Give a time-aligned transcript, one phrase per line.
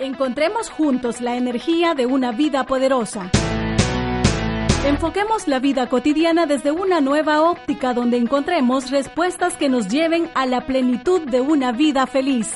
[0.00, 3.30] Encontremos juntos la energía de una vida poderosa.
[4.86, 10.46] Enfoquemos la vida cotidiana desde una nueva óptica donde encontremos respuestas que nos lleven a
[10.46, 12.54] la plenitud de una vida feliz.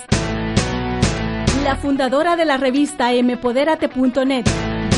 [1.65, 4.47] La fundadora de la revista Mpoderate.net,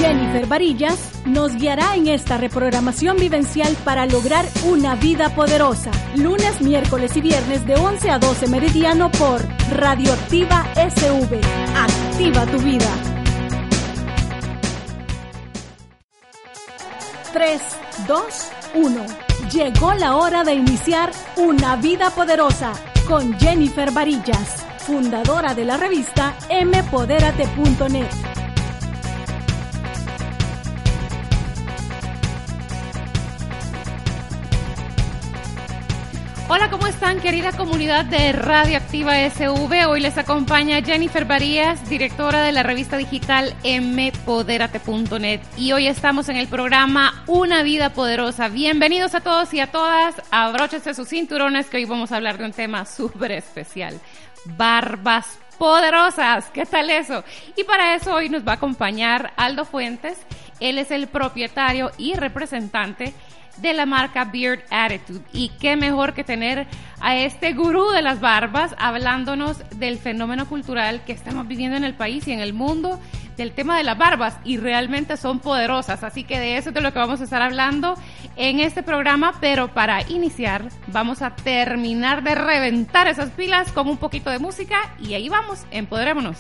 [0.04, 5.90] Jennifer Varillas, nos guiará en esta reprogramación vivencial para lograr una vida poderosa.
[6.14, 9.40] Lunes, miércoles y viernes de 11 a 12 meridiano por
[9.70, 11.40] Radioactiva SV.
[11.74, 12.90] Activa tu vida.
[17.32, 17.62] 3,
[18.06, 18.25] 2,
[18.75, 19.06] 1.
[19.50, 22.75] Llegó la hora de iniciar una vida poderosa
[23.08, 28.44] con Jennifer Varillas, fundadora de la revista Mpoderate.net.
[36.47, 39.87] Hola, ¿cómo están querida comunidad de Radioactiva SV?
[39.89, 46.37] Hoy les acompaña Jennifer Varías, directora de la revista digital mpoderate.net y hoy estamos en
[46.37, 48.48] el programa Una vida poderosa.
[48.48, 52.45] Bienvenidos a todos y a todas, abróchense sus cinturones que hoy vamos a hablar de
[52.45, 53.98] un tema súper especial,
[54.45, 56.50] barbas poderosas.
[56.53, 57.25] ¿Qué tal eso?
[57.56, 60.19] Y para eso hoy nos va a acompañar Aldo Fuentes.
[60.61, 63.15] Él es el propietario y representante
[63.58, 65.20] de la marca Beard Attitude.
[65.33, 66.66] Y qué mejor que tener
[67.00, 71.94] a este gurú de las barbas hablándonos del fenómeno cultural que estamos viviendo en el
[71.94, 73.00] país y en el mundo,
[73.36, 74.36] del tema de las barbas.
[74.44, 76.05] Y realmente son poderosas.
[76.05, 77.97] Así que de eso es de lo que vamos a estar hablando
[78.36, 79.34] en este programa.
[79.41, 84.94] Pero para iniciar, vamos a terminar de reventar esas pilas con un poquito de música.
[85.00, 86.38] Y ahí vamos, empoderémonos.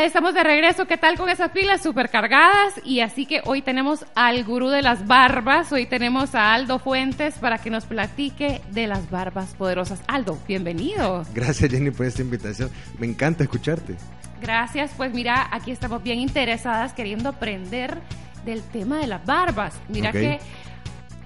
[0.00, 0.86] Ya estamos de regreso.
[0.86, 2.74] ¿Qué tal con esas pilas supercargadas?
[2.84, 5.70] Y así que hoy tenemos al gurú de las barbas.
[5.72, 10.00] Hoy tenemos a Aldo Fuentes para que nos platique de las barbas poderosas.
[10.06, 11.24] Aldo, bienvenido.
[11.34, 12.70] Gracias Jenny por esta invitación.
[12.98, 13.94] Me encanta escucharte.
[14.40, 14.92] Gracias.
[14.96, 17.98] Pues mira, aquí estamos bien interesadas queriendo aprender
[18.46, 19.74] del tema de las barbas.
[19.88, 20.40] Mira que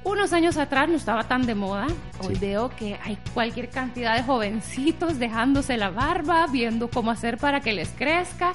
[0.05, 1.87] Unos años atrás no estaba tan de moda.
[2.21, 7.61] Hoy veo que hay cualquier cantidad de jovencitos dejándose la barba, viendo cómo hacer para
[7.61, 8.53] que les crezca.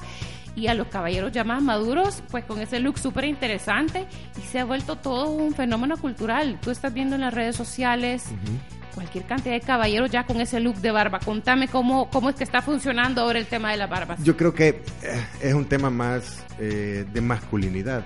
[0.54, 4.06] Y a los caballeros ya más maduros, pues con ese look súper interesante.
[4.38, 6.56] Y se ha vuelto todo un fenómeno cultural.
[6.62, 8.26] Tú estás viendo en las redes sociales
[8.90, 11.20] cualquier cantidad de caballeros ya con ese look de barba.
[11.20, 14.16] Contame cómo, cómo es que está funcionando ahora el tema de la barba.
[14.22, 14.82] Yo creo que eh,
[15.40, 18.04] es un tema más eh, de masculinidad.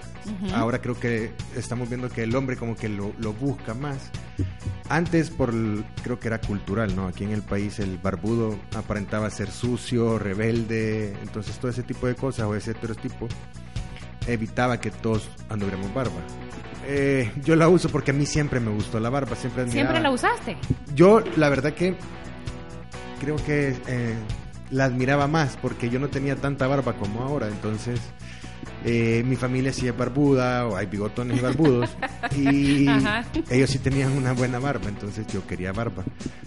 [0.55, 4.11] Ahora creo que estamos viendo que el hombre como que lo, busca más.
[4.89, 5.53] Antes por
[6.03, 7.09] creo que era cultural, ¿no?
[7.09, 12.15] Aquí en el país el barbudo aparentaba ser sucio, rebelde, entonces todo ese tipo de
[12.15, 13.29] cosas o ese estereotipo
[14.27, 16.21] evitaba que todos anduviéramos barba.
[16.87, 20.11] Eh, yo la uso porque a mí siempre me gustó la barba, siempre ¿Siempre la
[20.11, 20.57] usaste?
[20.95, 21.97] Yo, la verdad que
[23.21, 24.15] creo que eh,
[24.71, 28.01] la admiraba más porque yo no tenía tanta barba como ahora, entonces
[28.85, 31.91] eh, mi familia sí es barbuda o hay bigotones y barbudos
[32.37, 32.87] y
[33.51, 36.05] ellos sí tenían una buena barba, entonces yo quería barba.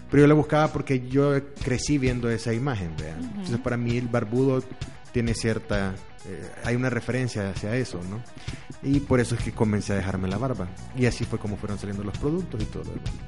[0.09, 3.23] Pero yo la buscaba porque yo crecí viendo esa imagen, vean.
[3.23, 4.63] Entonces para mí el barbudo
[5.11, 5.93] tiene cierta
[6.29, 8.21] eh, hay una referencia hacia eso, ¿no?
[8.83, 10.67] Y por eso es que comencé a dejarme la barba.
[10.97, 12.83] Y así fue como fueron saliendo los productos y todo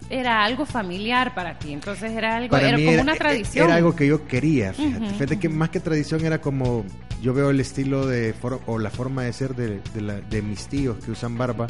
[0.10, 3.68] Era algo familiar para ti, entonces era algo, era como una tradición.
[3.68, 5.10] Era algo que yo quería, fíjate.
[5.12, 6.84] fíjate que más que tradición era como,
[7.22, 8.36] yo veo el estilo de,
[8.66, 9.80] o la forma de ser de,
[10.30, 11.68] de, mis tíos que usan barba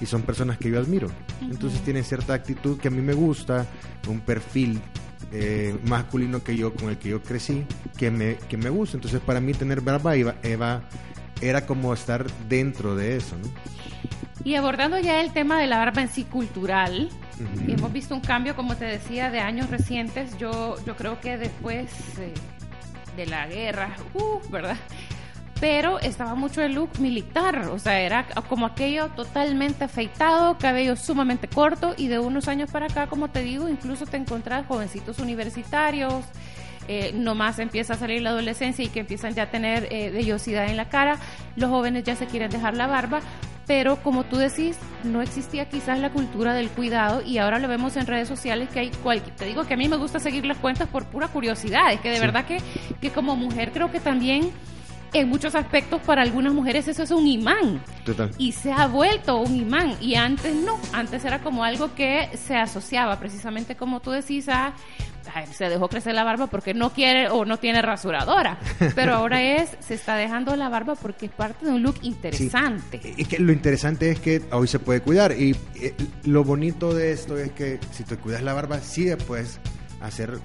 [0.00, 1.08] y son personas que yo admiro.
[1.40, 3.66] Entonces tienen cierta actitud que a mí me gusta,
[4.08, 4.80] un perfil
[5.32, 7.64] eh, masculino que yo, con el que yo crecí,
[7.96, 8.96] que me, que me gusta.
[8.96, 10.34] Entonces, para mí tener barba iba,
[11.40, 13.48] era como estar dentro de eso, ¿no?
[14.44, 17.10] Y abordando ya el tema de la barba en sí cultural,
[17.66, 20.38] hemos visto un cambio, como te decía, de años recientes.
[20.38, 21.90] Yo, yo creo que después
[22.20, 22.32] eh,
[23.16, 24.76] de la guerra, uh, ¿verdad?
[25.60, 31.48] Pero estaba mucho el look militar, o sea, era como aquello totalmente afeitado, cabello sumamente
[31.48, 36.24] corto y de unos años para acá, como te digo, incluso te encontrás jovencitos universitarios,
[36.88, 40.66] eh, nomás empieza a salir la adolescencia y que empiezan ya a tener eh, vellosidad
[40.66, 41.18] en la cara,
[41.56, 43.20] los jóvenes ya se quieren dejar la barba,
[43.66, 47.96] pero como tú decís, no existía quizás la cultura del cuidado y ahora lo vemos
[47.96, 50.58] en redes sociales que hay cualquier, te digo que a mí me gusta seguir las
[50.58, 52.58] cuentas por pura curiosidad, es que de verdad que,
[53.00, 54.52] que como mujer creo que también
[55.20, 57.82] en muchos aspectos para algunas mujeres eso es un imán.
[58.04, 58.30] Total.
[58.38, 59.96] Y se ha vuelto un imán.
[60.00, 64.74] Y antes no, antes era como algo que se asociaba precisamente como tú decís a
[65.52, 68.58] se dejó crecer la barba porque no quiere o no tiene rasuradora.
[68.94, 73.00] Pero ahora es, se está dejando la barba porque es parte de un look interesante.
[73.16, 75.32] Y que lo interesante es que hoy se puede cuidar.
[75.32, 79.60] Y eh, lo bonito de esto es que si te cuidas la barba, sí puedes
[80.00, 80.38] hacer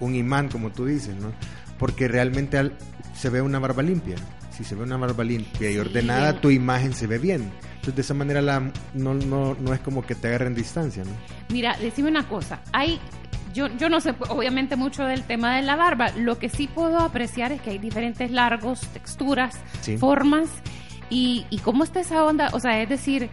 [0.00, 1.32] un imán, como tú dices, ¿no?
[1.78, 2.76] Porque realmente al,
[3.18, 4.14] se ve una barba limpia.
[4.50, 7.50] Si se ve una barba limpia y ordenada, tu imagen se ve bien.
[7.74, 8.60] Entonces, de esa manera la,
[8.94, 11.10] no, no, no es como que te agarren distancia, ¿no?
[11.48, 12.60] Mira, decime una cosa.
[12.72, 13.00] Hay
[13.54, 16.10] yo, yo no sé obviamente mucho del tema de la barba.
[16.16, 19.58] Lo que sí puedo apreciar es que hay diferentes largos, texturas,
[19.98, 20.48] formas.
[21.10, 23.30] Y, y cómo está esa onda, o sea, es decir,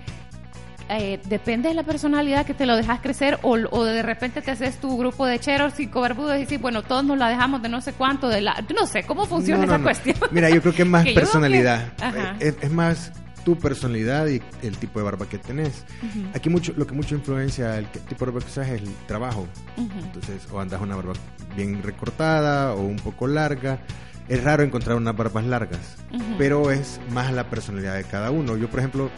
[0.89, 4.77] eh, depende de la personalidad que te lo dejas crecer o, de repente te haces
[4.77, 7.81] tu grupo de cheros cinco barbudos y dices, bueno, todos nos la dejamos de no
[7.81, 8.63] sé cuánto, de la...
[8.77, 10.15] No sé, ¿cómo funciona esa cuestión?
[10.31, 11.91] Mira, yo creo que es más personalidad.
[12.39, 13.11] Eh, es, más
[13.43, 15.85] tu personalidad y el tipo de barba que tenés.
[16.33, 19.47] Aquí mucho, lo que mucho influencia el tipo de barba que usas es el trabajo.
[19.77, 21.13] Entonces, o andas una barba
[21.55, 23.79] bien recortada o un poco larga.
[24.27, 25.97] Es raro encontrar unas barbas largas,
[26.37, 28.57] pero es más la personalidad de cada uno.
[28.57, 29.11] Yo, por ejemplo,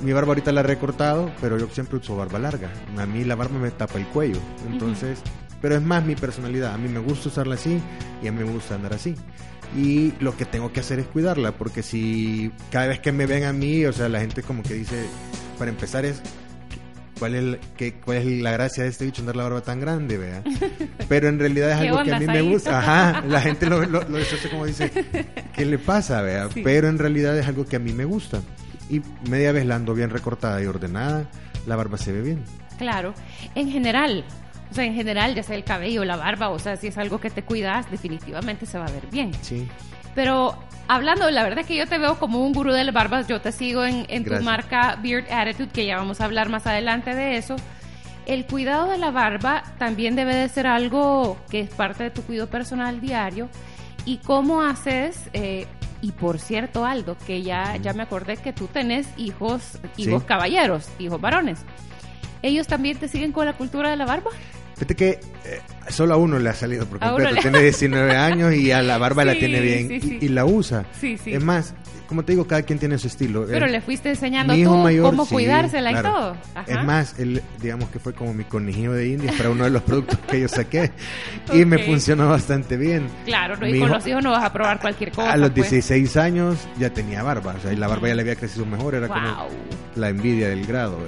[0.00, 2.70] mi barba ahorita la he recortado, pero yo siempre uso barba larga.
[2.96, 4.38] A mí la barba me tapa el cuello.
[4.70, 5.20] Entonces,
[5.60, 6.74] pero es más mi personalidad.
[6.74, 7.80] A mí me gusta usarla así
[8.22, 9.16] y a mí me gusta andar así.
[9.76, 13.44] Y lo que tengo que hacer es cuidarla, porque si cada vez que me ven
[13.44, 15.06] a mí, o sea, la gente como que dice,
[15.58, 16.20] para empezar es,
[17.22, 20.18] ¿cuál es, qué, cuál es la gracia de este bicho andar la barba tan grande,
[20.18, 20.42] vea?
[21.08, 22.80] Pero en realidad es algo que a mí me gusta.
[22.80, 24.18] Ajá, la gente lo, lo, lo
[24.50, 24.90] como dice,
[25.54, 26.48] ¿qué le pasa, vea?
[26.64, 28.40] Pero en realidad es algo que a mí me gusta
[28.90, 29.00] y
[29.30, 31.30] media vez la ando bien recortada y ordenada,
[31.64, 32.42] la barba se ve bien.
[32.76, 33.14] Claro,
[33.54, 34.24] en general,
[34.72, 37.20] o sea, en general, ya sea el cabello, la barba, o sea, si es algo
[37.20, 39.30] que te cuidas, definitivamente se va a ver bien.
[39.42, 39.68] Sí.
[40.16, 40.58] Pero
[40.88, 43.40] hablando, la verdad es que yo te veo como un gurú de las barbas, yo
[43.40, 47.14] te sigo en, en tu marca Beard Attitude, que ya vamos a hablar más adelante
[47.14, 47.56] de eso.
[48.26, 52.22] El cuidado de la barba también debe de ser algo que es parte de tu
[52.22, 53.48] cuidado personal diario.
[54.04, 55.66] ¿Y cómo haces eh,
[56.02, 60.88] y por cierto, Aldo, que ya, ya me acordé que tú tenés hijos, hijos caballeros,
[60.98, 61.60] hijos varones.
[62.42, 64.32] ¿Ellos también te siguen con la cultura de la barba?
[64.74, 67.36] Fíjate que eh, Solo a uno le ha salido por completo.
[67.40, 70.84] Tiene 19 años y a la barba la tiene bien y, la usa.
[71.02, 71.74] Es más,
[72.06, 73.46] como te digo, cada quien tiene su estilo.
[73.48, 76.36] Pero le fuiste enseñando tú cómo cuidársela y todo.
[76.66, 79.82] Es más, él, digamos que fue como mi conejillo de indias para uno de los
[79.82, 80.92] productos que yo saqué
[81.52, 83.08] y me funcionó bastante bien.
[83.24, 85.32] Claro, y con los hijos no vas a probar cualquier cosa.
[85.32, 86.16] A los 16 pues.
[86.16, 89.08] años ya tenía barba, o sea, y la barba ya le había crecido mejor, era
[89.08, 89.48] como
[89.96, 90.98] la envidia del grado.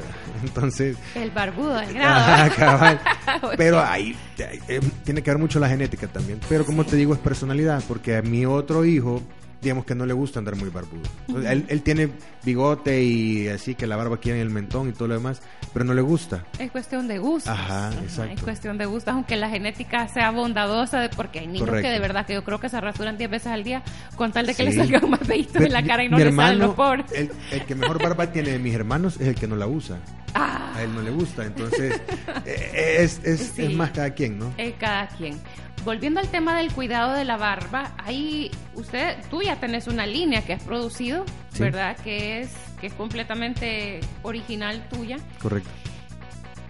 [0.45, 0.97] Entonces.
[1.15, 2.99] El barbudo del grado.
[3.57, 6.41] Pero ahí eh, tiene que ver mucho la genética también.
[6.49, 9.23] Pero como te digo, es personalidad, porque a mi otro hijo
[9.65, 11.03] digamos que no le gusta andar muy barbudo.
[11.49, 12.11] él, él, tiene
[12.45, 15.41] bigote y así que la barba aquí en el mentón y todo lo demás,
[15.73, 16.45] pero no le gusta.
[16.59, 17.51] Es cuestión de gusto.
[17.51, 18.35] Ajá, exacto.
[18.35, 22.27] Es cuestión de gusto, aunque la genética sea bondadosa, porque hay niños que de verdad
[22.27, 23.83] que yo creo que se rasuran 10 veces al día
[24.17, 26.59] con tal de que le salgan más pelitos en la cara y no le salgan
[26.59, 26.77] los
[27.13, 29.99] El, el, que mejor barba tiene de mis hermanos es el que no la usa.
[30.35, 30.75] Ah.
[30.77, 32.01] A él no le gusta, entonces
[32.45, 34.53] eh, es, es, es más cada quien, ¿no?
[34.59, 35.41] Es cada quien
[35.85, 40.43] volviendo al tema del cuidado de la barba, ahí usted, tú ya tenés una línea
[40.43, 41.25] que has producido,
[41.59, 41.97] ¿verdad?
[41.99, 45.19] Que es, que es completamente original tuya.
[45.41, 45.71] Correcto.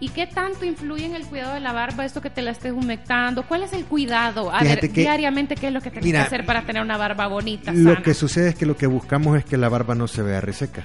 [0.01, 2.73] ¿Y qué tanto influye en el cuidado de la barba esto que te la estés
[2.73, 3.45] humectando?
[3.45, 4.53] ¿Cuál es el cuidado?
[4.53, 7.73] A ver, diariamente, ¿qué es lo que tienes que hacer para tener una barba bonita?
[7.73, 10.41] Lo que sucede es que lo que buscamos es que la barba no se vea
[10.41, 10.83] reseca.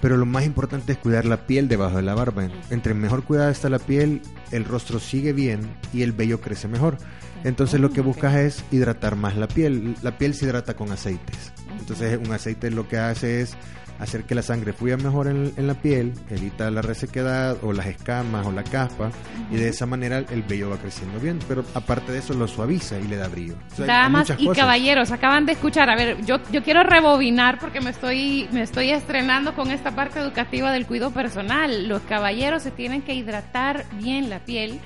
[0.00, 2.48] Pero lo más importante es cuidar la piel debajo de la barba.
[2.70, 4.22] Entre mejor cuidada está la piel,
[4.52, 5.60] el rostro sigue bien
[5.92, 6.98] y el vello crece mejor.
[7.44, 9.96] Entonces lo que buscas es hidratar más la piel.
[10.02, 11.52] La piel se hidrata con aceites.
[11.78, 13.56] Entonces un aceite lo que hace es
[14.00, 18.46] hacer que la sangre fluya mejor en, la piel, evita la resequedad o las escamas
[18.46, 19.10] o la caspa
[19.50, 21.38] y de esa manera el vello va creciendo bien.
[21.46, 23.54] Pero aparte de eso lo suaviza y le da brillo.
[23.78, 28.48] Damas y caballeros, acaban de escuchar, a ver, yo, yo quiero rebobinar porque me estoy,
[28.52, 31.86] me estoy estrenando con esta parte educativa del cuidado personal.
[31.86, 34.80] Los caballeros se tienen que hidratar bien la piel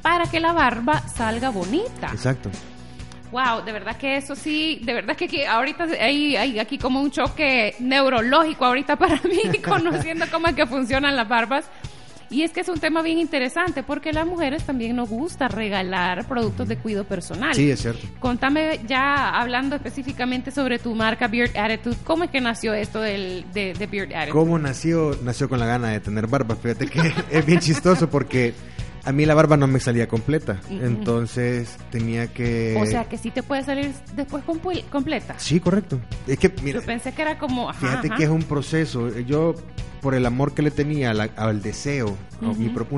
[0.00, 2.08] para que la barba salga bonita.
[2.12, 2.50] Exacto.
[3.34, 7.10] Wow, de verdad que eso sí, de verdad que ahorita hay, hay aquí como un
[7.10, 11.64] choque neurológico ahorita para mí, conociendo cómo es que funcionan las barbas.
[12.30, 16.28] Y es que es un tema bien interesante porque las mujeres también nos gusta regalar
[16.28, 17.54] productos de cuidado personal.
[17.54, 18.06] Sí, es cierto.
[18.20, 23.44] Contame ya hablando específicamente sobre tu marca Beard Attitude, ¿cómo es que nació esto del,
[23.52, 24.30] de, de Beard Attitude?
[24.30, 25.18] ¿Cómo nació?
[25.24, 26.54] Nació con la gana de tener barba.
[26.54, 28.54] Fíjate que es bien chistoso porque
[29.04, 32.76] a mí la barba no me salía completa, entonces tenía que...
[32.80, 34.42] O sea, que sí te puede salir después
[34.90, 35.34] completa.
[35.38, 36.00] Sí, correcto.
[36.26, 36.80] Es que, mira...
[36.80, 37.72] Yo pensé que era como...
[37.72, 39.18] fíjate que es un proceso.
[39.20, 39.54] Yo,
[40.00, 42.54] por el amor que le tenía al, deseo, uno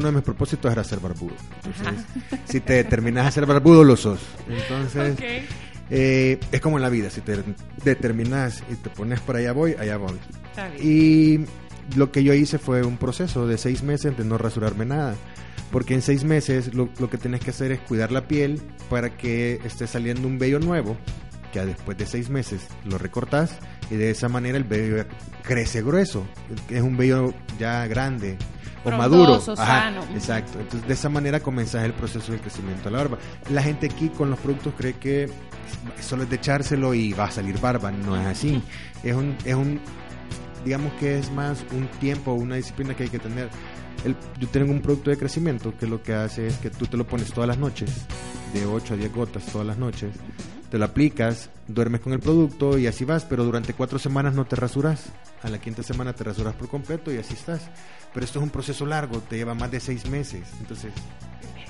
[0.06, 1.34] de mis propósitos era ser barbudo.
[1.64, 2.04] Entonces,
[2.44, 4.20] si te determinas a ser barbudo, lo sos.
[4.48, 5.16] Entonces...
[5.88, 7.44] Eh, es como en la vida, si te
[7.84, 10.18] determinas y te pones por allá voy, allá voy.
[10.80, 11.44] Y
[11.94, 15.14] lo que yo hice fue un proceso de seis meses de no rasurarme nada.
[15.70, 19.60] Porque en seis meses lo, que tienes que hacer es cuidar la piel para que
[19.64, 20.96] esté saliendo un vello nuevo,
[21.52, 23.58] que después de seis meses lo recortas
[23.90, 25.04] y de esa manera el vello
[25.42, 26.26] crece grueso.
[26.70, 28.38] Es un vello ya grande
[28.84, 29.40] o maduro.
[29.40, 30.04] sano.
[30.14, 30.60] Exacto.
[30.60, 33.18] Entonces de esa manera comenzas el proceso de crecimiento de la barba.
[33.50, 35.28] La gente aquí con los productos cree que
[36.00, 37.90] solo es de echárselo y va a salir barba.
[37.90, 38.62] No es así.
[39.02, 39.80] Es un, es un
[40.64, 43.48] digamos que es más un tiempo, una disciplina que hay que tener
[44.38, 47.06] yo tengo un producto de crecimiento que lo que hace es que tú te lo
[47.06, 47.90] pones todas las noches,
[48.52, 50.10] de 8 a 10 gotas todas las noches,
[50.70, 54.46] te lo aplicas, duermes con el producto y así vas, pero durante cuatro semanas no
[54.46, 55.06] te rasuras.
[55.42, 57.70] A la quinta semana te rasuras por completo y así estás.
[58.12, 60.42] Pero esto es un proceso largo, te lleva más de seis meses.
[60.60, 60.92] Entonces,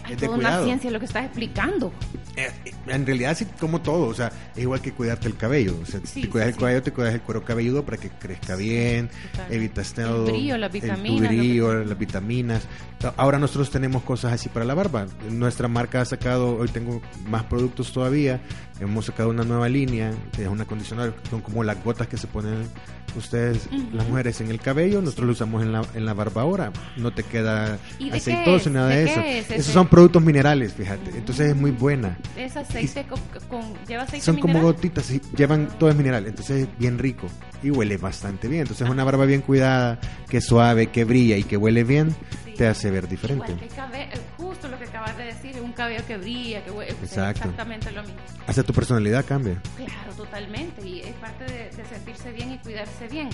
[0.09, 1.93] es toda una ciencia lo que estás explicando.
[2.37, 2.51] Eh,
[2.87, 5.77] en realidad sí, como todo, o sea, es igual que cuidarte el cabello.
[5.83, 9.09] O sea, te cuidas el cabello, te cuidas el cuero cabelludo para que crezca bien,
[9.51, 10.27] evitas todo.
[10.27, 11.31] El brillo, las vitaminas.
[11.31, 12.69] El brillo, las vitaminas.
[13.17, 15.07] Ahora nosotros tenemos cosas así para la barba.
[15.31, 18.41] Nuestra marca ha sacado, hoy tengo más productos todavía.
[18.81, 22.69] Hemos sacado una nueva línea, es un acondicionador, son como las gotas que se ponen
[23.17, 25.01] ustedes, las mujeres, en el cabello.
[25.01, 26.73] Nosotros lo usamos en la, en la barba ahora.
[26.97, 27.79] No te queda
[28.13, 29.05] aceitoso, nada de,
[29.41, 29.55] eso.
[29.55, 31.09] Esos son productos minerales, fíjate.
[31.17, 32.19] Entonces es muy buena.
[32.37, 33.07] Es aceite
[33.49, 36.26] con, lleva aceite Son como gotitas, llevan todo es mineral.
[36.26, 37.29] Entonces es bien rico
[37.62, 38.61] y huele bastante bien.
[38.61, 39.99] Entonces una barba bien cuidada,
[40.29, 42.15] que suave, que brilla y que huele bien,
[42.59, 43.53] te hace ver diferente.
[43.53, 48.03] Eh, justo lo que acabas de decir, un cabello que brilla, que huele, exactamente lo
[48.03, 48.19] mismo.
[48.47, 49.62] Hasta tu personalidad cambia.
[49.79, 50.87] Claro, totalmente.
[50.87, 53.31] Y es parte de, de sentirse bien y cuidarse bien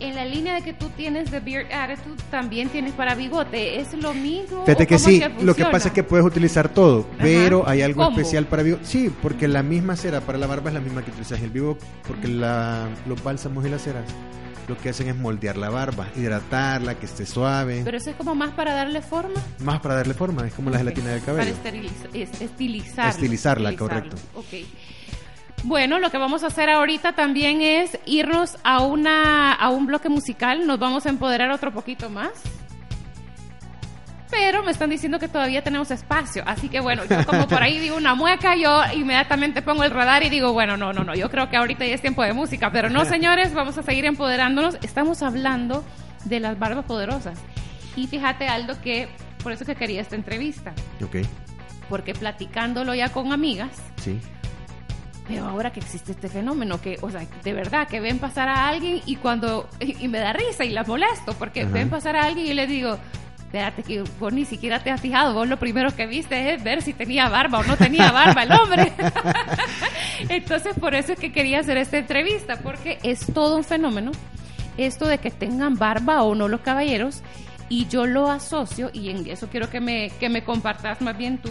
[0.00, 3.80] en la línea de que tú tienes de Beard Attitude, también tienes para bigote.
[3.80, 4.64] ¿Es lo mismo?
[4.64, 8.46] Fíjate que sí, lo que pasa es que puedes utilizar todo, pero hay algo especial
[8.46, 8.84] para bigote.
[8.84, 11.50] Sí, porque la misma cera para la barba es la misma que utilizas en el
[11.50, 14.04] vivo, porque la, los bálsamos y las ceras
[14.68, 17.80] lo que hacen es moldear la barba, hidratarla, que esté suave.
[17.84, 19.40] Pero eso es como más para darle forma.
[19.60, 21.54] Más para darle forma, es como la gelatina del cabello.
[21.54, 21.78] Para
[22.12, 23.10] estilizarla.
[23.10, 24.16] Estilizarla, correcto.
[24.34, 24.66] Ok.
[25.64, 30.08] Bueno, lo que vamos a hacer ahorita también es irnos a una a un bloque
[30.08, 32.30] musical, nos vamos a empoderar otro poquito más.
[34.30, 37.78] Pero me están diciendo que todavía tenemos espacio, así que bueno, yo como por ahí
[37.78, 41.30] digo una mueca, yo inmediatamente pongo el radar y digo, bueno, no, no, no, yo
[41.30, 44.76] creo que ahorita ya es tiempo de música, pero no, señores, vamos a seguir empoderándonos.
[44.82, 45.82] Estamos hablando
[46.24, 47.38] de las barbas poderosas.
[47.96, 49.08] Y fíjate, Aldo, que
[49.42, 50.72] por eso que quería esta entrevista.
[51.02, 51.16] Ok.
[51.88, 54.20] Porque platicándolo ya con amigas, sí
[55.28, 58.66] pero ahora que existe este fenómeno, que, o sea, de verdad, que ven pasar a
[58.66, 62.46] alguien y cuando, y, me da risa y la molesto, porque ven pasar a alguien
[62.46, 62.98] y le digo,
[63.36, 66.80] espérate que vos ni siquiera te has fijado, vos lo primero que viste es ver
[66.80, 68.90] si tenía barba o no tenía barba el hombre.
[70.30, 74.12] Entonces, por eso es que quería hacer esta entrevista, porque es todo un fenómeno,
[74.78, 77.22] esto de que tengan barba o no los caballeros,
[77.68, 81.36] y yo lo asocio, y en eso quiero que me, que me compartas más bien
[81.36, 81.50] tú,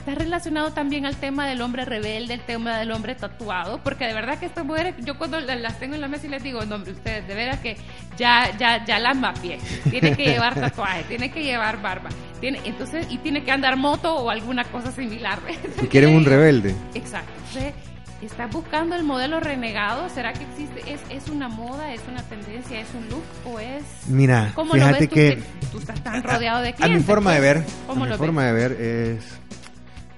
[0.00, 4.14] está relacionado también al tema del hombre rebelde, el tema del hombre tatuado, porque de
[4.14, 6.76] verdad que estas mujeres, yo cuando las tengo en la mesa y les digo, no,
[6.76, 7.76] hombre, ustedes, de veras que
[8.16, 9.58] ya, ya, ya las mapié,
[9.90, 12.08] tiene que llevar tatuaje, tiene que llevar barba,
[12.40, 15.38] tiene, entonces, y tiene que andar moto o alguna cosa similar.
[15.82, 16.74] Y quieren un rebelde.
[16.94, 17.30] Exacto.
[17.48, 17.74] Entonces,
[18.22, 20.10] ¿Estás buscando el modelo renegado?
[20.10, 20.92] ¿Será que existe?
[20.92, 21.94] ¿Es, ¿Es una moda?
[21.94, 22.78] ¿Es una tendencia?
[22.78, 23.22] ¿Es un look?
[23.46, 23.82] ¿O es.?
[24.08, 25.42] Mira, fíjate que,
[25.72, 26.96] tú estás tan rodeado de clientes.
[26.96, 29.40] A mi forma de ver, a mi forma de ver es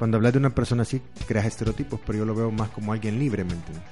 [0.02, 3.20] cuando hablas de una persona así, creas estereotipos, pero yo lo veo más como alguien
[3.20, 3.84] libre, ¿me entiendes?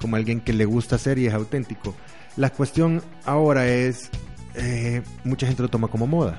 [0.00, 1.94] Como alguien que le gusta ser y es auténtico.
[2.36, 4.10] La cuestión ahora es,
[4.56, 6.36] eh, mucha gente lo toma como moda.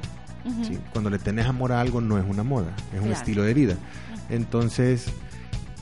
[0.92, 3.78] Cuando le tenés amor a algo no es una moda, es un estilo de vida.
[4.28, 5.06] Entonces,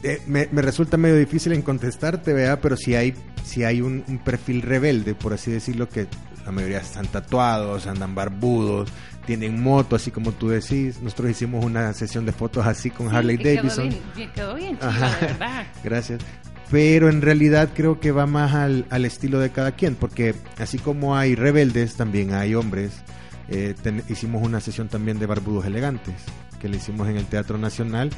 [0.03, 4.19] eh, me, resulta medio difícil en contestarte, vea, pero si hay, si hay un, un,
[4.19, 6.05] perfil rebelde, por así decirlo, que
[6.45, 8.91] la mayoría están tatuados, andan barbudos,
[9.25, 11.01] tienen moto, así como tú decís.
[11.01, 13.90] Nosotros hicimos una sesión de fotos así con Harley Davidson.
[13.90, 15.66] Quedó bien, quedó bien verdad.
[15.84, 16.22] Gracias.
[16.70, 20.78] Pero en realidad creo que va más al, al, estilo de cada quien, porque así
[20.78, 22.94] como hay rebeldes, también hay hombres.
[23.50, 23.75] Eh,
[24.08, 26.16] hicimos una sesión también de barbudos elegantes,
[26.62, 28.10] que le hicimos en el Teatro Nacional,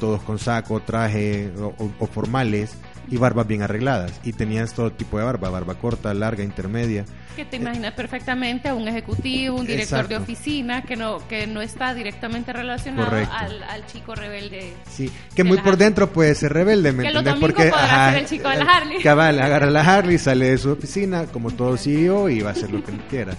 [0.00, 2.76] todos con saco, traje o formales
[3.08, 4.20] y barbas bien arregladas.
[4.24, 7.04] Y tenías todo tipo de barba, barba corta, larga, intermedia.
[7.36, 11.62] Que te imaginas perfectamente a un ejecutivo, un director de oficina que no que no
[11.62, 14.74] está directamente relacionado al, chico rebelde.
[14.88, 17.34] Sí, que muy por dentro puede ser rebelde, ¿me entiendes?
[17.40, 18.98] Porque ser el chico de la Harley.
[19.02, 22.70] Cabal, agarra la Harley, sale de su oficina como todo CEO y va a hacer
[22.70, 23.34] lo que quiera.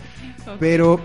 [0.60, 1.00] Pero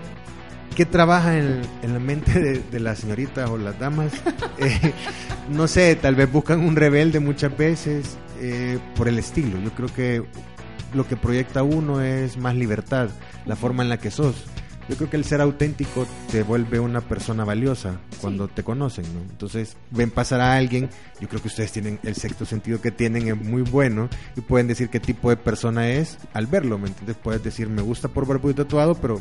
[0.77, 4.13] ¿Qué trabaja en, la mente de, las señoritas o las damas?
[4.59, 4.93] Eh,
[5.49, 9.59] no sé, tal vez buscan un rebelde muchas veces eh, por el estilo.
[9.59, 10.23] Yo creo que
[10.93, 13.09] lo que proyecta uno es más libertad,
[13.45, 14.45] la forma en la que sos.
[14.89, 19.19] Yo creo que el ser auténtico te vuelve una persona valiosa cuando te conocen, ¿no?
[19.19, 23.27] Entonces, ven pasar a alguien, yo creo que ustedes tienen el sexto sentido que tienen
[23.27, 27.17] es muy bueno y pueden decir qué tipo de persona es al verlo, ¿me entiendes?
[27.21, 29.19] Puedes decir, me gusta por barbudo y tatuado, pero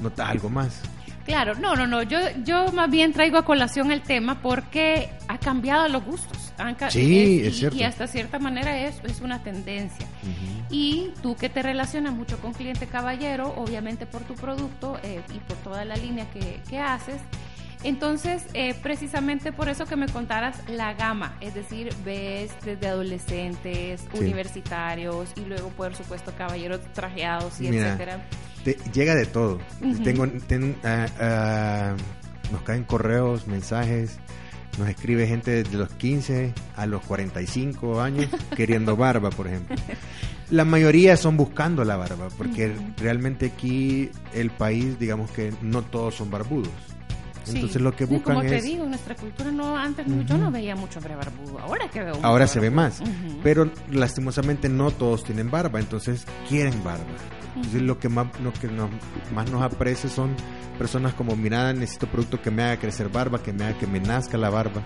[0.00, 0.82] nota algo más.
[1.28, 2.02] Claro, no, no, no.
[2.02, 6.54] Yo, yo más bien traigo a colación el tema porque ha cambiado los gustos.
[6.88, 7.76] sí, es, cierto.
[7.76, 10.06] Y hasta cierta manera es, es una tendencia.
[10.70, 15.38] Y tú que te relacionas mucho con cliente caballero, obviamente por tu producto eh, y
[15.40, 17.20] por toda la línea que, que haces,
[17.84, 24.04] entonces, eh, precisamente por eso que me contaras la gama, es decir, ves desde adolescentes,
[24.14, 28.20] universitarios y luego, por supuesto, caballeros trajeados y etcétera.
[28.92, 29.58] Llega de todo.
[30.04, 30.26] Tengo,
[30.84, 31.96] ah, ah,
[32.52, 34.18] nos caen correos, mensajes,
[34.78, 39.76] nos escribe gente desde los 15 a los 45 años queriendo barba, por ejemplo.
[40.50, 46.14] La mayoría son buscando la barba, porque realmente aquí el país, digamos que no todos
[46.14, 46.70] son barbudos.
[47.54, 50.98] Entonces lo que buscan como te digo, nuestra cultura no antes yo no veía mucho
[50.98, 52.18] hombre barbudo, ahora que veo.
[52.22, 53.00] Ahora se ve más,
[53.42, 57.04] pero lastimosamente no todos tienen barba, entonces quieren barba.
[57.56, 58.90] Entonces lo que más lo que nos,
[59.34, 60.34] más nos aprecia son
[60.78, 64.00] personas como mira necesito producto que me haga crecer barba, que me haga que me
[64.00, 64.82] nazca la barba.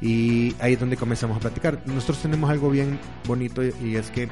[0.00, 1.82] Y ahí es donde comenzamos a platicar.
[1.86, 4.28] Nosotros tenemos algo bien bonito y es que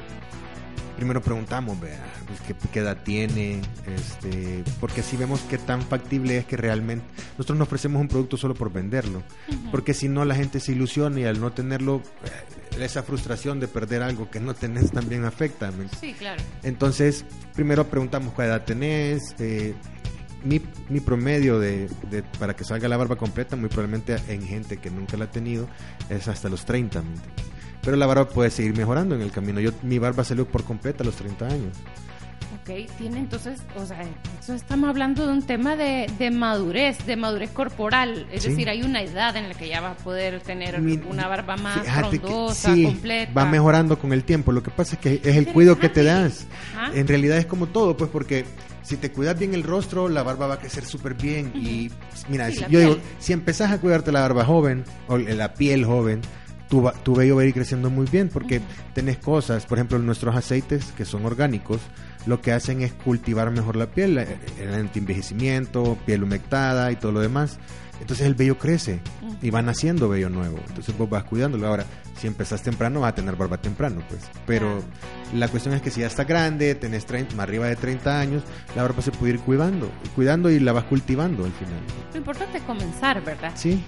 [0.99, 6.45] primero preguntamos, vea, pues, ¿qué, edad tiene, este, porque así vemos qué tan factible es
[6.45, 7.05] que realmente
[7.37, 9.23] nosotros no ofrecemos un producto solo por venderlo,
[9.71, 13.67] porque si no la gente se ilusiona y al no tenerlo, eh, esa frustración de
[13.67, 15.71] perder algo que no tenés también afecta.
[15.99, 16.41] Sí, claro.
[16.63, 19.73] Entonces, primero preguntamos qué edad tenés, eh,
[20.43, 24.77] mi, mi, promedio de, de, para que salga la barba completa, muy probablemente en gente
[24.77, 25.67] que nunca la ha tenido,
[26.09, 27.03] es hasta los 30.
[27.81, 29.59] Pero la barba puede seguir mejorando en el camino.
[29.59, 31.77] Yo Mi barba salió por completa a los 30 años.
[32.61, 34.01] Ok, tiene entonces, o sea,
[34.39, 38.27] eso estamos hablando de un tema de, de madurez, de madurez corporal.
[38.31, 41.57] Es decir, hay una edad en la que ya va a poder tener una barba
[41.57, 43.31] más frondosa, completa.
[43.33, 44.51] Va mejorando con el tiempo.
[44.51, 46.47] Lo que pasa es que es el cuidado que te das.
[46.93, 48.45] En realidad es como todo, pues porque
[48.83, 51.51] si te cuidas bien el rostro, la barba va a crecer súper bien.
[51.55, 51.91] Y
[52.27, 56.21] mira, yo digo, si empezás a cuidarte la barba joven o la piel joven,
[56.69, 58.61] tu, tu vello va a ir creciendo muy bien porque
[58.93, 61.79] tenés cosas, por ejemplo, nuestros aceites que son orgánicos,
[62.29, 67.21] lo que hacen es cultivar mejor la piel, el antienvejecimiento, piel humectada y todo lo
[67.21, 67.57] demás.
[67.99, 69.01] Entonces el vello crece
[69.41, 70.59] y van naciendo vello nuevo.
[70.67, 71.67] Entonces vos vas cuidándolo.
[71.67, 71.85] Ahora,
[72.17, 74.21] si empezás temprano, vas a tener barba temprano, pues.
[74.45, 74.83] Pero
[75.33, 78.43] la cuestión es que si ya está grande, tenés 30, más arriba de 30 años,
[78.75, 81.79] la barba se puede ir cuidando, cuidando y la vas cultivando al final.
[82.13, 83.51] Lo importante es comenzar, ¿verdad?
[83.55, 83.83] Sí.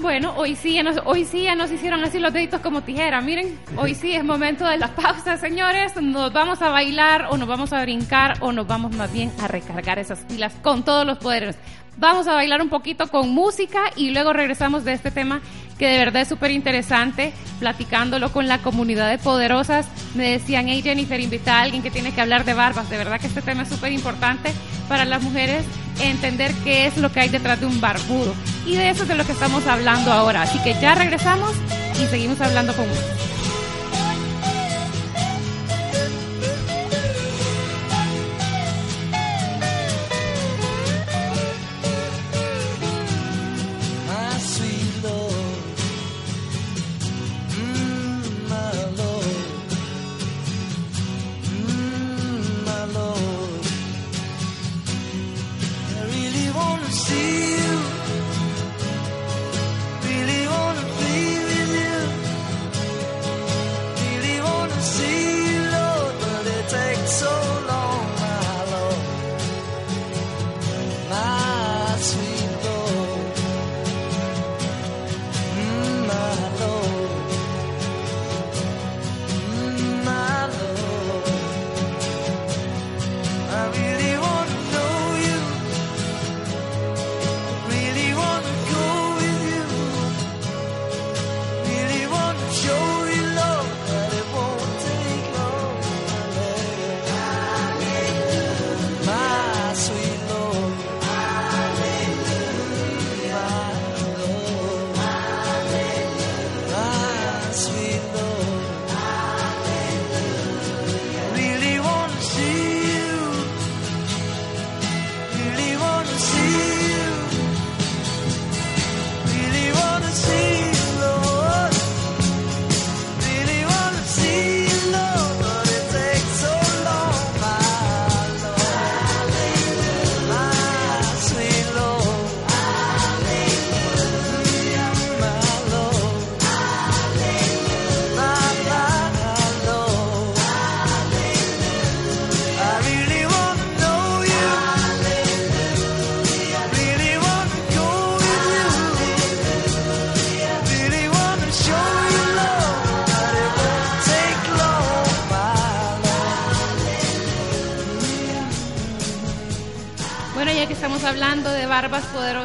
[0.00, 3.20] Bueno, hoy sí, ya nos, hoy sí ya nos hicieron así los deditos como tijera.
[3.20, 5.96] Miren, hoy sí es momento de la pausa, señores.
[6.00, 9.48] Nos vamos a bailar o nos vamos a brincar o nos vamos más bien a
[9.48, 11.56] recargar esas pilas con todos los poderes.
[11.96, 15.40] Vamos a bailar un poquito con música y luego regresamos de este tema
[15.78, 19.86] que de verdad es súper interesante, platicándolo con la comunidad de poderosas.
[20.14, 22.90] Me decían, hey Jennifer, invita a alguien que tiene que hablar de barbas.
[22.90, 24.52] De verdad que este tema es súper importante
[24.88, 25.64] para las mujeres
[26.00, 28.34] entender qué es lo que hay detrás de un barbudo.
[28.66, 30.42] Y de eso es de lo que estamos hablando ahora.
[30.42, 31.52] Así que ya regresamos
[31.94, 33.37] y seguimos hablando con ustedes.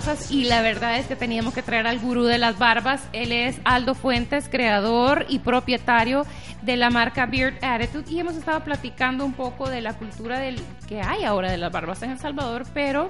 [0.03, 3.03] Poderosas y la verdad es que teníamos que traer al gurú de las barbas.
[3.13, 6.25] Él es Aldo Fuentes, creador y propietario
[6.61, 10.59] de la marca Beard Attitude y hemos estado platicando un poco de la cultura del,
[10.87, 13.09] que hay ahora de las barbas en El Salvador, pero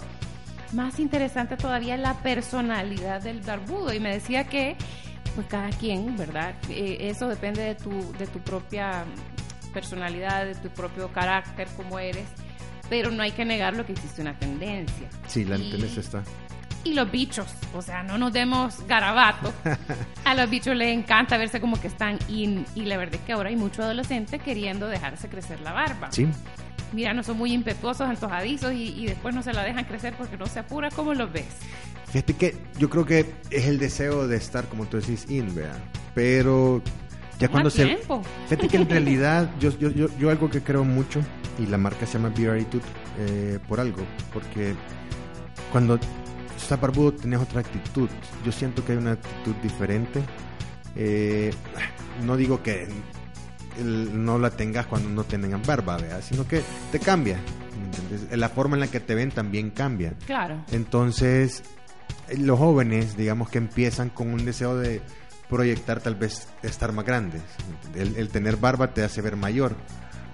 [0.72, 4.76] más interesante todavía la personalidad del barbudo y me decía que
[5.36, 6.54] pues cada quien, ¿verdad?
[6.70, 9.04] Eh, eso depende de tu, de tu propia
[9.74, 12.28] personalidad, de tu propio carácter, como eres
[12.90, 15.10] pero no hay que negar lo que existe una tendencia.
[15.26, 16.24] Sí, la tendencia está.
[16.86, 19.54] Y los bichos, o sea, no nos demos garabato.
[20.26, 23.34] A los bichos les encanta verse como que están in, y la verdad es que
[23.34, 26.12] ahora hay mucho adolescente queriendo dejarse crecer la barba.
[26.12, 26.28] Sí.
[26.92, 30.38] Mira, no son muy impetuosos, antojadizos y, y después no se la dejan crecer porque
[30.38, 30.90] no se apura.
[30.92, 31.46] ¿Cómo los ves?
[32.08, 35.74] Fíjate que yo creo que es el deseo de estar, como tú decís, in, vea.
[36.14, 36.84] Pero
[37.40, 37.86] ya cuando se...
[37.86, 38.22] Tiempo.
[38.48, 41.22] Fíjate que en realidad yo, yo, yo, yo algo que creo mucho
[41.58, 42.84] y la marca se llama Beer Attitude
[43.20, 44.76] eh, por algo, porque
[45.72, 46.00] cuando
[46.64, 48.10] estás barbudo tenés otra actitud.
[48.46, 50.24] Yo siento que hay una actitud diferente.
[50.96, 51.52] Eh,
[52.26, 52.88] no digo que
[53.82, 57.40] no la tengas cuando no tengan barba, sino que te cambia.
[58.32, 60.14] La forma en la que te ven también cambia.
[60.26, 60.64] Claro.
[60.72, 61.64] Entonces,
[62.38, 65.02] los jóvenes, digamos que empiezan con un deseo de
[65.50, 67.42] proyectar tal vez estar más grandes.
[67.96, 69.76] El, el tener barba te hace ver mayor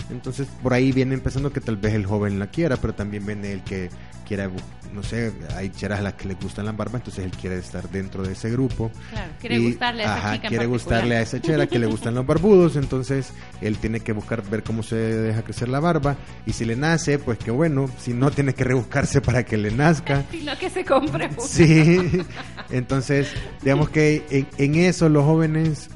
[0.10, 3.52] Entonces por ahí viene empezando que tal vez el joven la quiera, pero también viene
[3.52, 3.90] el que
[4.30, 4.48] quiera,
[4.94, 7.90] no sé, hay cheras a las que le gustan las barbas, entonces él quiere estar
[7.90, 8.92] dentro de ese grupo.
[9.10, 12.28] Claro, quiere gustarle a esa chica quiere gustarle a esa chera que le gustan los
[12.28, 16.64] barbudos, entonces él tiene que buscar ver cómo se deja crecer la barba y si
[16.64, 20.24] le nace, pues qué bueno, si no tiene que rebuscarse para que le nazca.
[20.32, 21.28] Sino que se compre.
[21.40, 22.22] Sí,
[22.70, 23.32] entonces
[23.64, 25.90] digamos que en, en eso los jóvenes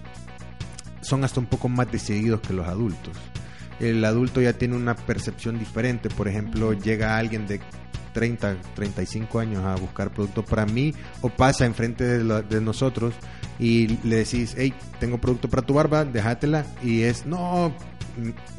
[1.01, 3.15] son hasta un poco más decididos que los adultos
[3.79, 6.09] el adulto ya tiene una percepción diferente.
[6.09, 7.59] Por ejemplo, llega alguien de
[8.13, 13.13] 30, 35 años a buscar producto para mí o pasa enfrente de, de nosotros
[13.59, 17.73] y le decís, hey, tengo producto para tu barba, déjatela y es, no,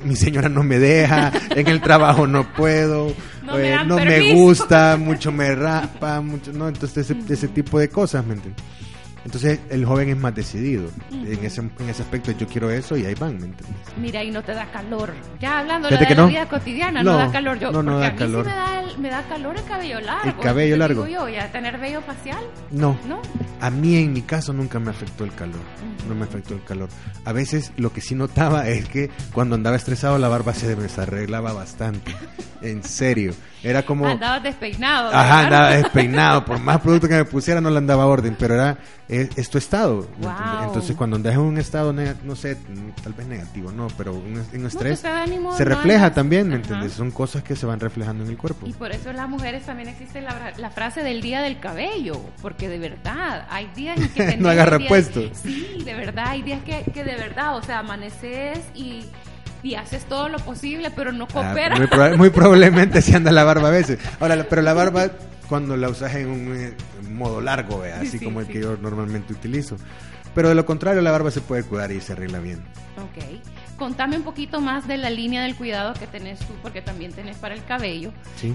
[0.02, 3.56] mi señora no me deja, en el trabajo no puedo, no,
[3.96, 8.34] me, eh, gusta, mucho me rapa, mucho, no, entonces ese, ese tipo de cosas, ¿me
[8.34, 8.62] entiendes?
[9.24, 10.90] Entonces el joven es más decidido.
[11.10, 13.76] en, ese, en ese aspecto yo quiero eso y ahí van, ¿me entiendes?
[13.96, 15.14] Mira, y no te da calor.
[15.40, 17.58] Ya hablando de la vida cotidiana, no, da calor.
[17.58, 18.44] Yo, no, no da a mí calor.
[18.44, 20.28] Sí me, da, me da calor el cabello largo.
[20.28, 21.04] El cabello largo.
[21.04, 22.44] Digo yo, ¿ya tener vello facial?
[22.70, 22.98] No.
[23.08, 23.22] ¿No?
[23.60, 25.60] A mí en mi caso nunca me afectó el calor.
[26.06, 26.90] No me afectó el calor.
[27.24, 31.52] A veces lo que sí notaba es que cuando andaba estresado la barba se desarreglaba
[31.52, 32.14] bastante.
[32.64, 33.34] en serio.
[33.62, 34.06] Era como...
[34.06, 35.10] Andaba despeinado.
[35.10, 36.44] Ajá, andaba despeinado.
[36.46, 38.78] Por más producto que me pusiera no le andaba orden, pero era
[39.14, 40.08] es, tu estado.
[40.64, 42.56] Entonces cuando andas en un estado, no sé,
[43.02, 45.02] tal vez negativo, no, pero un, estrés
[45.56, 46.92] se refleja también, ¿me entiendes?
[46.92, 48.66] Son cosas que se van reflejando en el cuerpo.
[48.66, 52.20] Y por eso en las mujeres también existe la, la frase del día del cabello,
[52.42, 54.36] porque de verdad, hay días en que...
[54.38, 55.22] no agarra puesto.
[55.34, 59.04] Sí, de verdad, hay días que, que de verdad, o sea, amaneces y
[59.64, 62.16] y haces todo lo posible, pero no ah, coopera.
[62.16, 63.98] muy, probablemente se anda la barba a veces.
[64.20, 65.10] Ahora, pero la barba
[65.48, 66.74] cuando la usas en un eh,
[67.10, 69.76] modo largo, así como el que yo normalmente utilizo.
[70.34, 72.64] Pero de lo contrario, la barba se puede cuidar y se arregla bien.
[72.98, 73.24] Ok.
[73.78, 77.36] Contame un poquito más de la línea del cuidado que tenés tú, porque también tenés
[77.36, 78.12] para el cabello.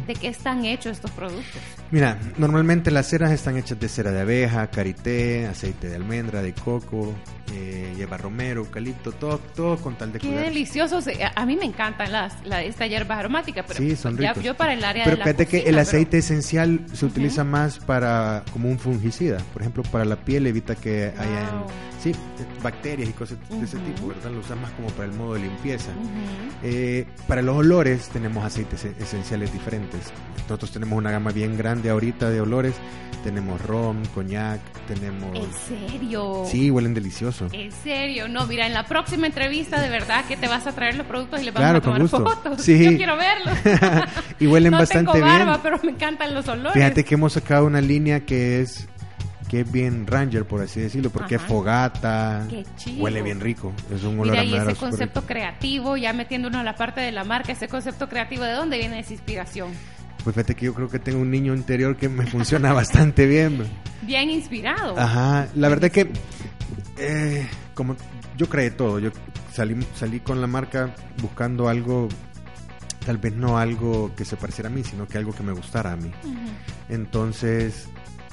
[0.08, 1.62] ¿De qué están hechos estos productos?
[1.92, 6.54] Mira, normalmente las ceras están hechas de cera de abeja, karité, aceite de almendra, de
[6.54, 7.14] coco,
[7.54, 11.06] eh, lleva romero, eucalipto, todo, todo con tal de Qué deliciosos.
[11.36, 14.74] A mí me encantan las, la, esta hierba aromática, pero sí, son ya, yo para
[14.74, 18.80] el área pero de fíjate que el aceite esencial se utiliza más para como un
[18.80, 19.38] fungicida.
[19.54, 21.64] Por ejemplo, para la piel evita que haya
[22.00, 22.14] sí,
[22.64, 24.32] bacterias y cosas de ese tipo, ¿verdad?
[24.32, 25.92] Lo usan más como para el modo de limpieza.
[26.64, 30.12] Eh, para los olores tenemos aceites e-, esenciales diferentes.
[30.44, 32.76] Nosotros tenemos una gama bien grande ahorita de olores.
[33.24, 35.36] Tenemos rom, coñac, tenemos...
[35.36, 36.46] ¿En serio?
[36.48, 37.50] Sí, huelen delicioso.
[37.52, 38.30] ¿En serio?
[38.30, 41.42] No, mira, en la próxima entrevista de verdad que te vas a traer los productos
[41.42, 42.62] y le vamos a tomar fotos.
[42.62, 42.92] Sí.
[42.92, 43.58] Yo quiero verlos.
[44.40, 46.74] y huelen bastante tengo barba, pero me encantan los olores.
[46.74, 48.89] Fíjate que hemos sacado una línea que es
[49.50, 52.48] que es bien ranger, por así decirlo, porque es fogata,
[52.98, 56.76] huele bien rico, es un olor Mira, y ese concepto creativo, ya metiéndonos a la
[56.76, 59.72] parte de la marca, ese concepto creativo, ¿de dónde viene esa inspiración?
[60.24, 63.66] Pues fíjate que yo creo que tengo un niño interior que me funciona bastante bien.
[64.04, 64.98] Bien inspirado.
[65.00, 66.12] Ajá, la verdad que
[66.98, 67.96] eh, como
[68.38, 69.10] yo creé todo, yo
[69.52, 72.08] salí, salí con la marca buscando algo
[73.06, 75.94] tal vez no algo que se pareciera a mí, sino que algo que me gustara
[75.94, 76.12] a mí.
[76.90, 77.88] Entonces,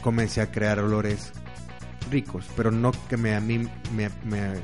[0.06, 1.32] comencé a crear olores
[2.08, 3.58] ricos, pero no que me, a mí
[3.92, 4.08] me,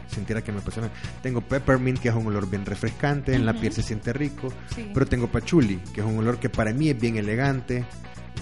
[0.06, 0.88] sintiera que me apasiona.
[1.20, 4.52] Tengo peppermint, que es un olor bien refrescante, en la piel se siente rico,
[4.94, 7.84] pero tengo patchouli, que es un olor que para mí es bien elegante,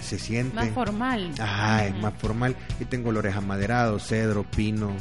[0.02, 0.56] se siente...
[0.56, 1.32] Más formal.
[1.38, 2.54] Ajá, es más formal.
[2.78, 4.94] Y tengo olores amaderados, cedro, pino,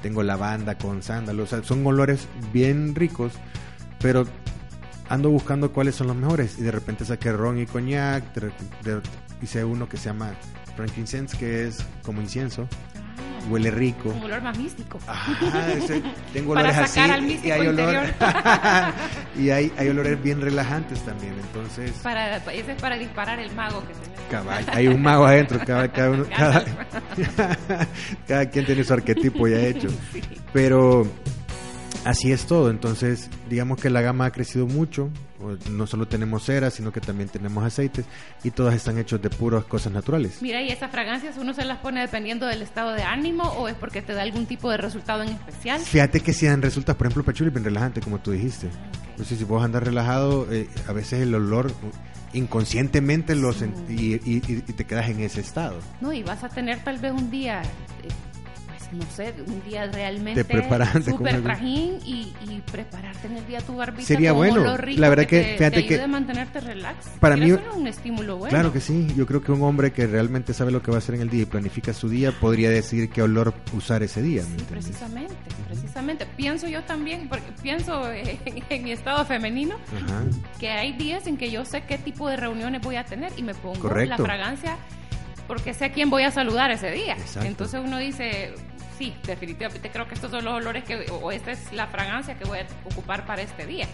[0.00, 3.34] tengo lavanda con sándalo, o sea, son olores bien ricos,
[4.00, 4.24] pero
[5.10, 8.24] ando buscando cuáles son los mejores y de repente saqué ron y coñac,
[9.42, 10.32] hice uno que se llama
[10.76, 12.68] frankincense, que es como incienso.
[13.48, 14.08] Huele rico.
[14.08, 14.98] Un olor más místico.
[16.32, 17.00] tengo olores así.
[17.44, 18.06] y hay olor,
[19.38, 21.34] y hay, hay, olores bien relajantes también.
[21.38, 21.92] Entonces.
[22.02, 23.92] Para, ese es para disparar el mago que
[24.30, 26.64] Caballo, hay un mago adentro, cada, cada, uno, cada,
[28.26, 29.88] cada, quien tiene su arquetipo ya hecho.
[30.52, 31.06] Pero
[32.04, 32.70] así es todo.
[32.70, 35.10] Entonces, digamos que la gama ha crecido mucho
[35.70, 38.06] no solo tenemos cera, sino que también tenemos aceites
[38.42, 40.40] y todas están hechos de puras cosas naturales.
[40.40, 43.74] Mira, ¿y esas fragancias uno se las pone dependiendo del estado de ánimo o es
[43.74, 45.80] porque te da algún tipo de resultado en especial?
[45.80, 48.68] Fíjate que si dan resultados, por ejemplo, pachuli bien relajante, como tú dijiste.
[49.10, 51.70] Entonces, si vos andas relajado, eh, a veces el olor
[52.32, 53.52] inconscientemente lo
[53.88, 55.78] y, te quedas en ese estado.
[56.00, 57.62] No, y vas a tener tal vez un día...
[58.94, 60.42] No sé, un día realmente
[61.04, 64.62] súper trajín y, y, prepararte en el día tu barbita Sería bueno.
[64.64, 67.08] la verdad que, fíjate te, que a mantenerte relax.
[67.18, 68.50] Para mí un estímulo bueno.
[68.50, 69.12] Claro que sí.
[69.16, 71.30] Yo creo que un hombre que realmente sabe lo que va a hacer en el
[71.30, 74.42] día y planifica su día podría decir qué olor usar ese día.
[74.42, 75.34] Sí, precisamente,
[75.66, 76.26] precisamente.
[76.36, 79.76] Pienso yo también, porque pienso en, mi estado femenino,
[80.60, 83.42] que hay días en que yo sé qué tipo de reuniones voy a tener y
[83.42, 84.76] me pongo la fragancia
[85.46, 87.16] porque sé a quién voy a saludar ese día.
[87.42, 88.54] Entonces uno dice,
[88.96, 92.44] sí, definitivamente creo que estos son los olores que, o esta es la fragancia que
[92.44, 93.86] voy a ocupar para este día.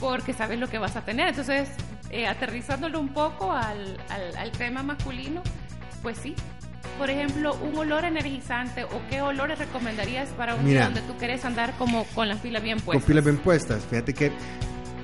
[0.00, 1.28] Porque sabes lo que vas a tener.
[1.28, 1.68] Entonces,
[2.10, 3.96] eh, aterrizándolo un poco al,
[4.38, 5.42] al, tema masculino,
[6.02, 6.34] pues sí.
[6.98, 11.44] Por ejemplo, un olor energizante o qué olores recomendarías para un día donde tú quieres
[11.44, 13.02] andar como con las pilas bien puestas.
[13.02, 13.84] Con pilas bien puestas.
[13.84, 14.32] Fíjate que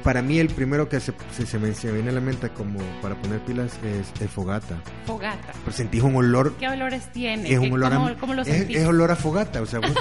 [0.02, 3.40] para mí el primero que se, se, me, viene a la mente como para poner
[3.40, 4.76] pilas es el fogata.
[5.06, 5.52] Fogata.
[5.64, 6.54] Pues sentís un olor.
[6.58, 7.52] ¿Qué olores tiene?
[7.52, 8.76] Es un olor ¿Cómo, lo sentís?
[8.76, 9.92] Es, olor a fogata, o sea, vos,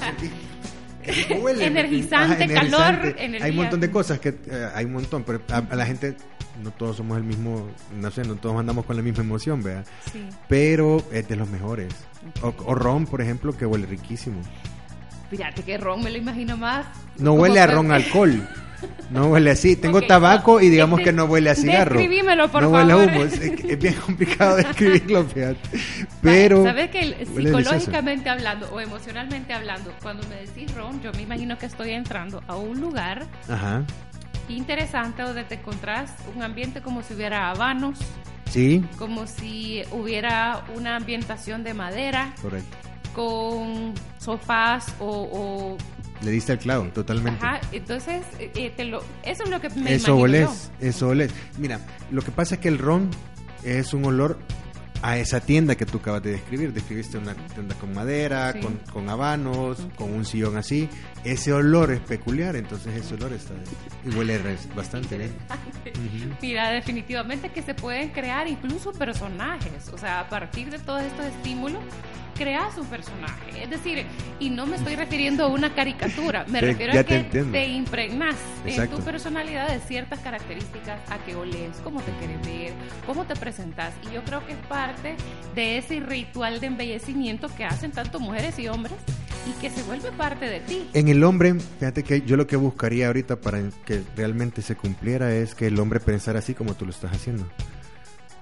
[0.00, 0.30] sentís
[1.60, 3.44] energizante, calor, energía.
[3.46, 6.16] Hay un montón de cosas que eh, hay un montón, pero a, la gente
[6.62, 9.84] no todos somos el mismo, no sé, no todos andamos con la misma emoción, vea.
[10.12, 10.28] Sí.
[10.48, 11.94] Pero es de los mejores.
[12.42, 14.40] O, ron, por ejemplo, que huele riquísimo.
[15.30, 16.86] Fíjate que ron me lo imagino más.
[17.18, 18.46] No huele a ron alcohol.
[19.10, 19.76] No huele así.
[19.76, 21.98] Tengo tabaco y digamos que no huele a cigarro.
[21.98, 22.86] Describímelo, por no favor.
[22.86, 23.24] No huele a humo.
[23.24, 25.60] Es, bien complicado describirlo, fíjate.
[26.22, 26.62] Pero.
[26.64, 31.66] ¿Sabes que psicológicamente hablando o emocionalmente hablando, cuando me decís ron, yo me imagino que
[31.66, 33.82] estoy entrando a un lugar Ajá.
[34.48, 37.98] interesante donde te encontrás un ambiente como si hubiera habanos.
[38.50, 38.84] Sí.
[38.98, 42.34] Como si hubiera una ambientación de madera.
[42.40, 42.76] Correcto.
[43.14, 45.76] Con sofás o
[46.22, 47.44] le diste al clavo, totalmente.
[47.44, 51.32] Ajá, entonces, eh, eh, te lo, eso es lo que me Eso olés, eso olés.
[51.58, 53.10] Mira, lo que pasa es que el ron
[53.64, 54.38] es un olor
[55.02, 56.72] a esa tienda que tú acabas de describir.
[56.72, 60.88] Describiste una tienda con madera, con, con, habanos, con un sillón así.
[61.24, 63.54] Ese olor es peculiar, entonces ese olor está
[64.04, 64.40] y huele
[64.74, 65.32] bastante bien.
[66.42, 71.26] Mira, definitivamente que se pueden crear incluso personajes, o sea, a partir de todos estos
[71.26, 71.82] estímulos
[72.38, 73.62] creas un personaje.
[73.62, 74.06] Es decir,
[74.38, 78.88] y no me estoy refiriendo a una caricatura, me refiero a que te, impregnas en
[78.88, 82.72] tu personalidad de ciertas características, a qué oles, cómo te quieres ver,
[83.04, 83.92] cómo te presentas.
[84.08, 85.16] Y yo creo que es parte
[85.54, 88.96] de ese ritual de embellecimiento que hacen tanto mujeres y hombres
[89.46, 90.88] y que se vuelve parte de ti.
[90.94, 95.34] En el hombre, fíjate que yo lo que buscaría ahorita para que realmente se cumpliera
[95.34, 97.46] es que el hombre pensara así como tú lo estás haciendo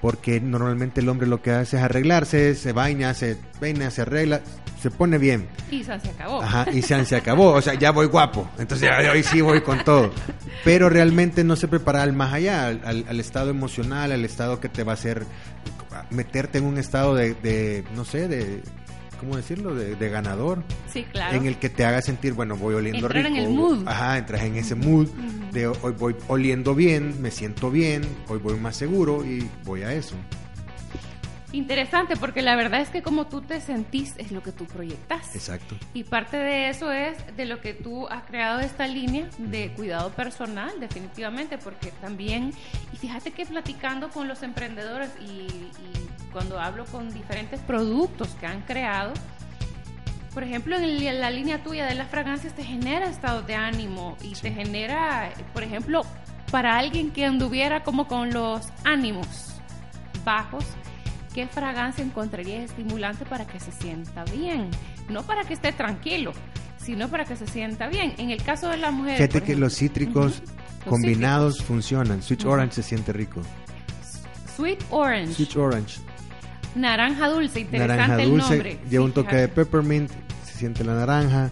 [0.01, 4.41] porque normalmente el hombre lo que hace es arreglarse, se baña, se peina, se arregla,
[4.81, 5.49] se pone bien.
[5.71, 6.43] Y se acabó.
[6.43, 9.83] Ajá, y se, se acabó, o sea, ya voy guapo, entonces hoy sí voy con
[9.85, 10.13] todo.
[10.65, 14.85] Pero realmente no se prepara al más allá, al, estado emocional, al estado que te
[14.85, 15.25] va a hacer
[16.11, 18.63] meterte en un estado de, de no sé, de
[19.19, 19.75] ¿cómo decirlo?
[19.75, 20.63] De, ganador.
[20.89, 21.37] Sí, claro.
[21.37, 23.29] En el que te haga sentir, bueno, voy oliendo rico.
[23.29, 23.87] en el mood.
[23.87, 25.09] Ajá, entras en ese mood
[25.53, 29.93] de hoy voy oliendo bien, me siento bien, hoy voy más seguro y voy a
[29.93, 30.17] eso.
[31.53, 35.35] Interesante, porque la verdad es que como tú te sentís es lo que tú proyectas.
[35.35, 35.77] Exacto.
[35.95, 40.11] Y parte de eso es de lo que tú has creado esta línea de cuidado
[40.11, 42.53] personal, definitivamente, porque también,
[42.93, 45.47] y fíjate que platicando con los emprendedores y,
[46.37, 49.15] cuando hablo con diferentes productos que han creado,
[50.35, 54.35] por ejemplo, en la línea tuya de las fragancias te genera estado de ánimo y
[54.35, 56.03] te genera, por ejemplo,
[56.51, 59.27] para alguien que anduviera como con los ánimos
[60.27, 60.67] bajos,
[61.33, 64.69] ¿qué fragancia encontraría estimulante para que se sienta bien?
[65.09, 66.35] No para que esté tranquilo,
[66.77, 68.13] sino para que se sienta bien.
[68.19, 69.17] En el caso de la mujer...
[69.17, 70.43] Fíjate que los cítricos
[70.85, 72.23] combinados funcionan.
[72.23, 73.41] Sweet orange se siente rico.
[74.55, 75.33] Sweet orange.
[75.33, 76.01] Sweet orange.
[76.77, 78.79] Naranja dulce, interesante naranja dulce, el nombre.
[78.91, 80.11] Lleva un toque de peppermint,
[80.45, 81.51] se siente la naranja.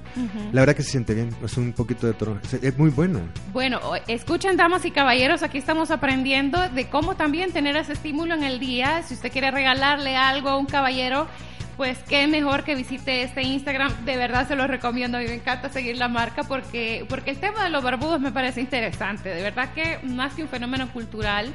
[0.52, 2.38] La verdad que se siente bien, es un poquito de toro.
[2.62, 3.20] Es muy bueno.
[3.52, 8.44] Bueno, escuchen damas y caballeros, aquí estamos aprendiendo de cómo también tener ese estímulo en
[8.44, 9.02] el día.
[9.02, 11.26] Si usted quiere regalarle algo a un caballero,
[11.76, 14.04] pues qué mejor que visite este Instagram.
[14.04, 15.18] De verdad se lo recomiendo.
[15.18, 18.30] A mí me encanta seguir la marca porque, porque el tema de los barbudos me
[18.30, 19.30] parece interesante.
[19.30, 21.52] De verdad que más que un fenómeno cultural,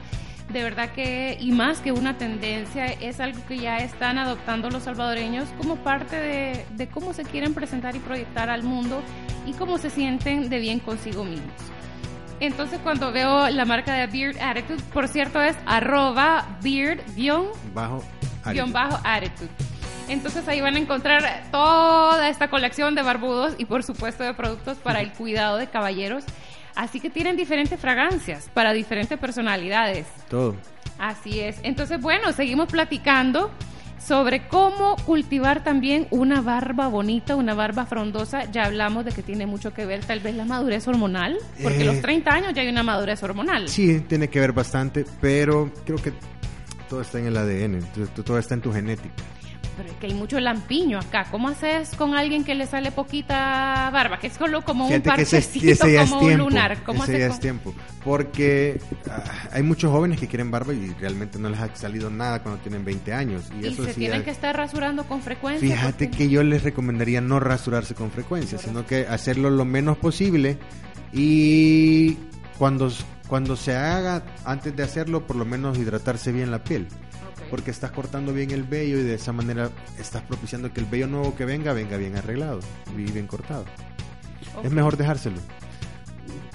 [0.50, 4.84] de verdad que, y más que una tendencia, es algo que ya están adoptando los
[4.84, 9.02] salvadoreños como parte de, cómo se quieren presentar y proyectar al mundo
[9.46, 11.54] y cómo se sienten de bien consigo mismos.
[12.40, 17.50] Entonces cuando veo la marca de Beard Attitude, por cierto es arroba beard-attitude.
[20.08, 24.78] Entonces ahí van a encontrar toda esta colección de barbudos y por supuesto de productos
[24.78, 26.24] para el cuidado de caballeros
[26.80, 30.08] Así que tienen diferentes fragancias para diferentes personalidades.
[30.30, 30.56] Todo.
[30.98, 31.58] Así es.
[31.64, 33.52] Entonces, bueno, seguimos platicando
[33.98, 38.50] sobre cómo cultivar también una barba bonita, una barba frondosa.
[38.50, 41.86] Ya hablamos de que tiene mucho que ver tal vez la madurez hormonal, porque a
[41.86, 43.68] los 30 eh, años ya hay una madurez hormonal.
[43.68, 46.14] Sí, tiene que ver bastante, pero creo que
[46.88, 47.86] todo está en el ADN,
[48.24, 49.22] todo está en tu genética
[49.80, 51.28] pero es que hay mucho lampiño acá.
[51.32, 54.20] ¿Cómo haces con alguien que le sale poquita barba?
[54.20, 56.84] Que es solo como un parchecito, como un lunar.
[56.84, 57.74] ¿Cómo ese ya es tiempo.
[58.04, 59.24] Porque ah,
[59.54, 62.84] hay muchos jóvenes que quieren barba y realmente no les ha salido nada cuando tienen
[62.84, 63.46] 20 años.
[63.58, 65.78] Y, eso se tienen que estar rasurando con frecuencia.
[65.78, 70.58] Fíjate que yo les recomendaría no rasurarse con frecuencia, sino que hacerlo lo menos posible
[71.14, 72.18] y
[72.58, 72.92] cuando,
[73.30, 76.90] cuando se haga, antes de hacerlo, por lo menos hidratarse bien la piel
[77.50, 81.08] porque estás cortando bien el vello y de esa manera estás propiciando que el vello
[81.08, 82.60] nuevo que venga venga bien arreglado
[82.96, 83.66] y bien cortado.
[84.64, 85.38] Es mejor dejárselo.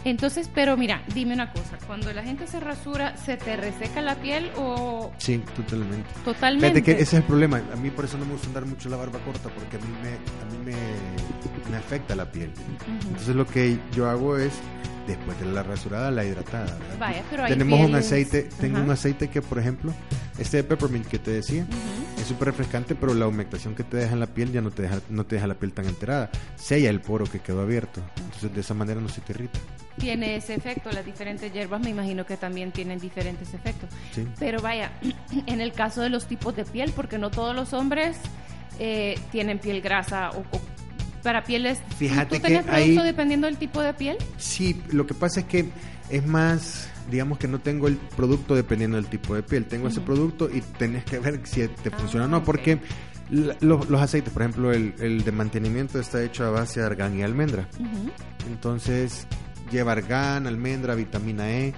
[0.05, 4.17] Entonces, pero mira, dime una cosa, cuando la gente se rasura, ¿se te reseca la
[4.17, 5.11] piel o...?
[5.17, 6.09] Sí, totalmente.
[6.25, 6.81] Totalmente.
[6.81, 7.63] Fíjate que ese es el problema.
[7.73, 9.87] A mí por eso no me gusta andar mucho la barba corta, porque a mí
[10.03, 12.53] me, a mí me, me afecta la piel.
[13.09, 14.53] Entonces lo que yo hago es
[15.07, 16.79] después de la rasurada, la hidratada.
[16.99, 19.93] Vaya, pero Tenemos un aceite, tengo un aceite que, por ejemplo,
[20.39, 21.67] este de peppermint que te decía,
[22.19, 24.83] es súper refrescante, pero la humectación que te deja en la piel ya no te
[24.83, 26.31] deja, no te deja la piel tan enterada.
[26.57, 28.01] Sella el poro que quedó abierto.
[28.17, 29.59] Entonces, de esa manera no se te irrita.
[29.99, 30.91] Tiene ese efecto.
[30.91, 33.91] Las diferentes hierbas me imagino que también tienen diferentes efectos.
[34.39, 34.93] Pero vaya,
[35.47, 38.17] en el caso de los tipos de piel, porque no todos los hombres
[38.79, 40.74] eh, tienen piel grasa o, o
[41.25, 41.81] para pieles.
[41.99, 44.17] Fíjate ¿Tú tenés producto dependiendo del tipo de piel?
[44.37, 45.71] Sí, lo que pasa es que
[46.11, 49.65] es más, digamos que no tengo el producto dependiendo del tipo de piel.
[49.65, 52.79] Tengo ese producto y tenés que ver si te funciona o no, ah, porque
[53.31, 57.69] los, aceites, por ejemplo, el, de mantenimiento está hecho a base de argán y almendra.
[58.47, 59.27] Entonces,
[59.73, 61.75] lleva argán, almendra, vitamina E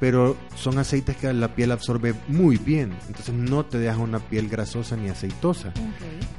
[0.00, 4.48] pero son aceites que la piel absorbe muy bien, entonces no te deja una piel
[4.48, 5.72] grasosa ni aceitosa.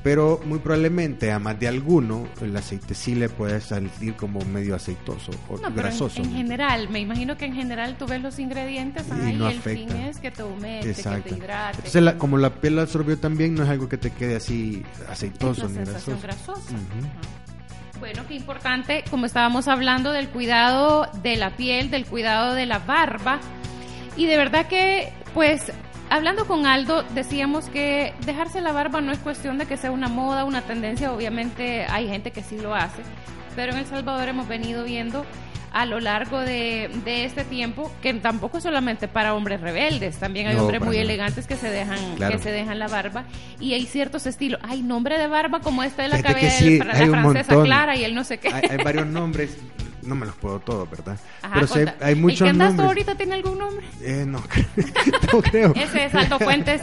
[0.04, 4.76] Pero muy probablemente a más de alguno el aceite sí le puede salir como medio
[4.76, 6.22] aceitoso o grasoso.
[6.22, 9.90] En, general, me imagino que en general tú ves los ingredientes y, no el fin
[9.92, 11.78] es que te humete, que te hidrate.
[11.86, 15.80] Entonces como la piel absorbió también no es algo que te quede así aceitoso ni
[15.80, 16.18] grasoso.
[18.00, 22.80] Bueno, qué importante, como estábamos hablando del cuidado de la piel, del cuidado de la
[22.80, 23.40] barba.
[24.16, 25.74] Y de verdad que, pues,
[26.10, 30.08] hablando con Aldo, decíamos que dejarse la barba no es cuestión de que sea una
[30.08, 31.12] moda, una tendencia.
[31.12, 33.02] Obviamente hay gente que sí lo hace.
[33.60, 35.26] Pero en El Salvador hemos venido viendo
[35.74, 40.56] a lo largo de, este tiempo, que tampoco es solamente para hombres rebeldes, también hay
[40.56, 43.26] hombres muy elegantes que se dejan que se dejan la barba
[43.60, 44.62] y hay ciertos estilos.
[44.64, 48.16] Hay nombre de barba como este de la cabeza de la francesa Clara y él
[48.16, 48.48] no sé qué.
[48.48, 49.58] hay varios nombres
[50.04, 51.18] no me los puedo todos, ¿verdad?
[51.54, 53.86] Pero sí hay, muchos ¿El que andas ahorita tiene algún nombre?
[54.02, 54.42] Eh, no,
[55.34, 55.74] no creo.
[55.76, 56.82] Ese es Alto Fuentes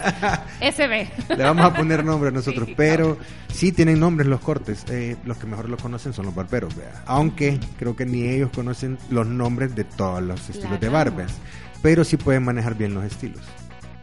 [0.60, 1.36] SB.
[1.36, 3.18] Le vamos a poner nombre a nosotros, pero
[3.52, 4.84] sí tienen nombres los cortes.
[4.88, 7.02] Eh, los que mejor los conocen son los barberos, ¿verdad?
[7.06, 11.34] Aunque creo que ni ellos conocen los nombres de todos los estilos de barbas,
[11.82, 13.42] pero sí pueden manejar bien los estilos.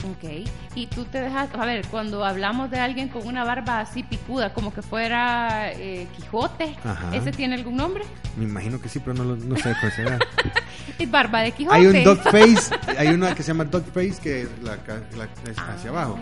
[0.03, 0.45] Ok,
[0.75, 4.53] y tú te dejas, a ver, cuando hablamos de alguien con una barba así picuda,
[4.53, 6.75] como que fuera eh, Quijote,
[7.13, 8.03] ¿ese tiene algún nombre?
[8.35, 10.19] Me imagino que sí, pero no, no sé cuál será.
[10.99, 11.77] ¿Es barba de Quijote?
[11.77, 15.57] Hay un dog face, hay una que se llama dog face que es, la, es
[15.57, 16.19] hacia ah, abajo.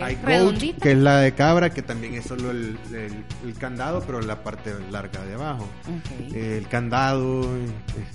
[0.00, 4.20] Hay goat, que es la de cabra, que también es solo el, el, candado, pero
[4.20, 5.66] la parte larga de abajo.
[6.32, 7.48] el candado,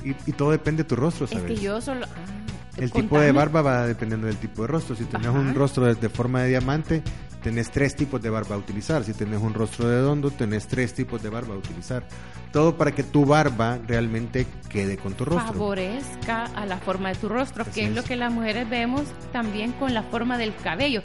[0.06, 1.44] y, y, todo depende de tu rostro, ¿sabes?
[1.44, 2.06] Es que yo solo...
[2.06, 2.43] Ah,
[2.78, 4.96] el tipo de barba va dependiendo del tipo de rostro.
[4.96, 7.04] Si tienes un rostro de, forma de diamante,
[7.44, 9.04] tenés tres tipos de barba a utilizar.
[9.04, 12.04] Si tenés un rostro de dondo, tenés tres tipos de barba a utilizar.
[12.52, 15.54] Todo para que tu barba realmente quede con tu rostro.
[15.54, 19.74] Favorezca a la forma de tu rostro, que es, lo que las mujeres vemos también
[19.74, 21.02] con la forma del cabello.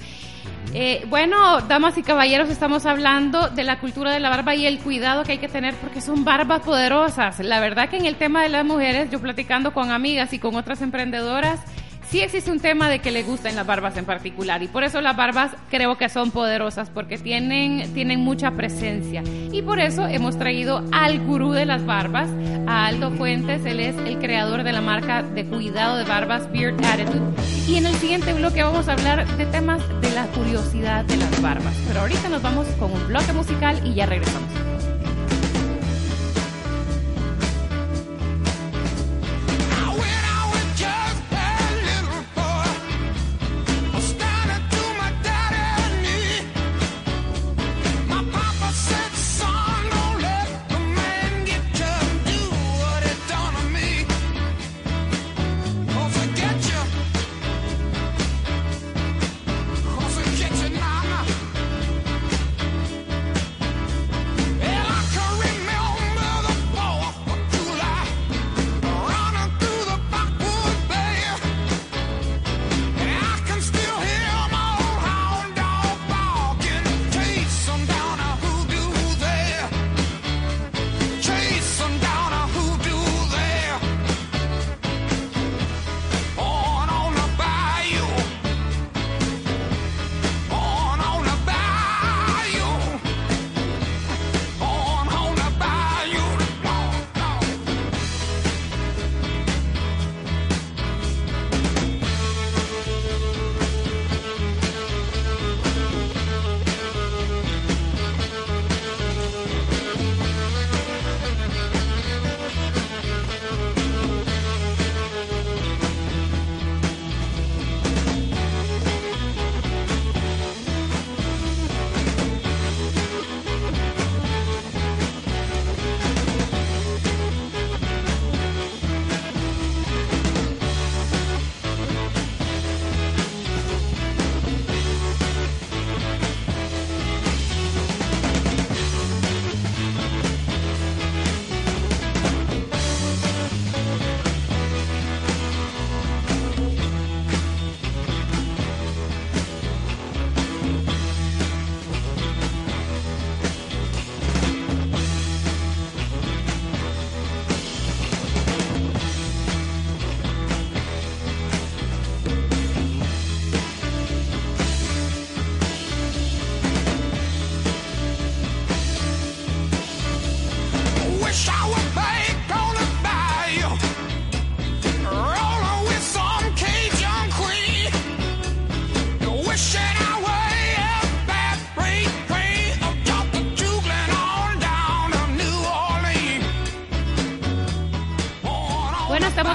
[0.75, 4.79] Eh, bueno, damas y caballeros, estamos hablando de la cultura de la barba y el
[4.79, 7.41] cuidado que hay que tener porque son barbas poderosas.
[7.41, 10.55] La verdad que en el tema de las mujeres, yo platicando con amigas y con
[10.55, 11.61] otras emprendedoras,
[12.11, 15.01] sí existe un tema de que le gustan las barbas en particular y por eso
[15.01, 19.23] las barbas creo que son poderosas porque tienen, tienen mucha presencia.
[19.53, 22.29] Y por eso hemos traído al gurú de las barbas,
[22.67, 26.77] a Aldo Fuentes, él es el creador de la marca de cuidado de barbas Beard
[26.85, 27.21] Attitude.
[27.67, 31.43] Y en el siguiente bloque vamos a hablar de temas de la curiosidad de las
[31.43, 34.49] barbas, pero ahorita nos vamos con un bloque musical y ya regresamos.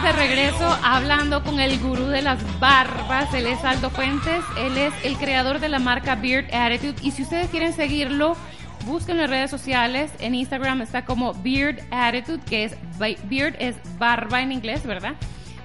[0.03, 3.33] De regreso hablando con el gurú de las barbas.
[3.33, 4.43] Él es Aldo Fuentes.
[4.57, 6.95] Él es el creador de la marca Beard Attitude.
[7.01, 8.35] Y si ustedes quieren seguirlo,
[8.85, 10.11] busquen en redes sociales.
[10.19, 15.13] En Instagram está como Beard Attitude, que es Beard es barba en inglés, ¿verdad?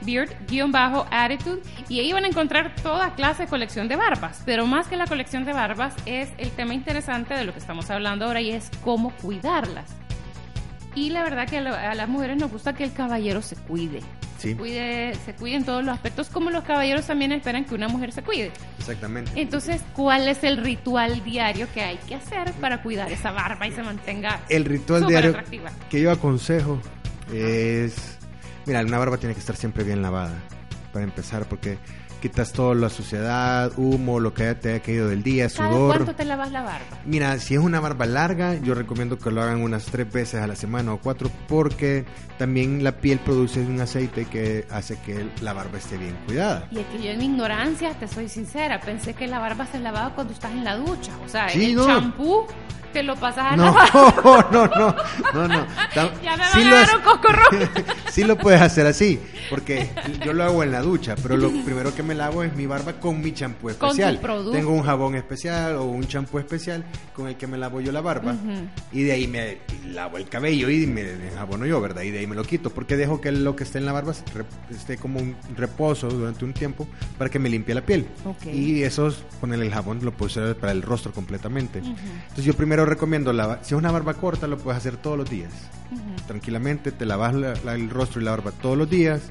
[0.03, 4.97] Beard-Attitude y ahí van a encontrar toda clase de colección de barbas, pero más que
[4.97, 8.51] la colección de barbas es el tema interesante de lo que estamos hablando ahora y
[8.51, 9.97] es cómo cuidarlas.
[10.95, 14.01] Y la verdad que a, las mujeres nos gusta que el caballero se cuide.
[14.39, 17.89] Se, cuide, se cuide en todos los aspectos, como los caballeros también esperan que una
[17.89, 18.53] mujer se cuide.
[18.79, 19.33] Exactamente.
[19.35, 23.73] Entonces, ¿cuál es el ritual diario que hay que hacer para cuidar esa barba y
[23.73, 25.37] se mantenga El ritual diario
[25.91, 26.81] que yo aconsejo
[27.33, 28.19] es,
[28.65, 30.35] mira, una barba tiene que estar siempre bien lavada,
[30.93, 31.79] para empezar, porque
[32.19, 35.97] quitas toda la suciedad, humo, lo que te haya caído del día, sudor.
[35.97, 36.99] ¿Cuánto te lavas la barba?
[37.05, 40.47] Mira, si es una barba larga, yo recomiendo que lo hagan unas tres veces a
[40.47, 42.05] la semana o cuatro, porque
[42.39, 46.69] también la piel produce un aceite que hace que la barba esté bien cuidada.
[46.71, 49.79] Y es que yo en mi ignorancia, te soy sincera, pensé que la barba se
[49.79, 52.47] lavaba cuando estás en la ducha, o sea, el champú
[52.93, 53.73] te lo pasas a no,
[54.53, 54.95] no, no,
[55.35, 55.67] no, no.
[56.23, 56.77] ya me sí lo,
[58.11, 59.91] sí lo puedes hacer así, porque
[60.25, 62.95] yo lo hago en la ducha, pero lo primero que me lavo es mi barba
[62.95, 64.21] con mi champú especial.
[64.53, 66.85] Tengo un jabón especial o un champú especial
[67.15, 68.37] con el que me lavo yo la barba
[68.93, 69.59] y de ahí me
[69.93, 71.05] lavo el cabello y me
[71.35, 72.03] jabono yo, ¿verdad?
[72.03, 74.13] Y de ahí me lo quito, porque dejo que lo que esté en la barba
[74.71, 76.87] esté como un reposo durante un tiempo
[77.17, 78.07] para que me limpie la piel.
[78.53, 81.79] Y eso, ponerle el jabón, lo puedo usar para el rostro completamente.
[81.79, 85.29] Entonces yo primero recomiendo, la, si es una barba corta, lo puedes hacer todos los
[85.29, 85.53] días.
[86.27, 89.23] Tranquilamente, te lavas el rostro y la barba todos los días,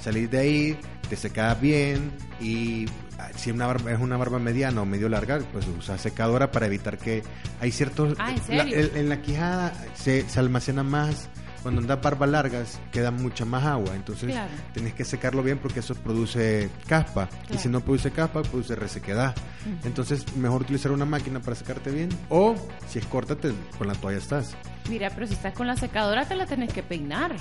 [0.00, 0.78] salís de ahí,
[1.08, 2.86] te secas bien y
[3.18, 6.66] ah, si una barba, es una barba mediana o medio larga, pues usa secadora para
[6.66, 7.22] evitar que
[7.60, 8.16] hay ciertos...
[8.18, 11.28] Ah, ¿en, la quijada se, se almacena más.
[11.62, 14.32] Cuando andas barbas largas queda mucha más agua, entonces
[14.72, 17.28] tienes que secarlo bien porque eso produce caspa.
[17.52, 19.34] Y si no produce caspa produce resequedad.
[19.82, 22.10] Entonces mejor utilizar una máquina para secarte bien.
[22.28, 22.54] O
[22.88, 23.36] si es corta
[23.76, 24.54] con la toalla estás.
[24.88, 27.34] Mira, pero si estás con la secadora te la tenés que peinar.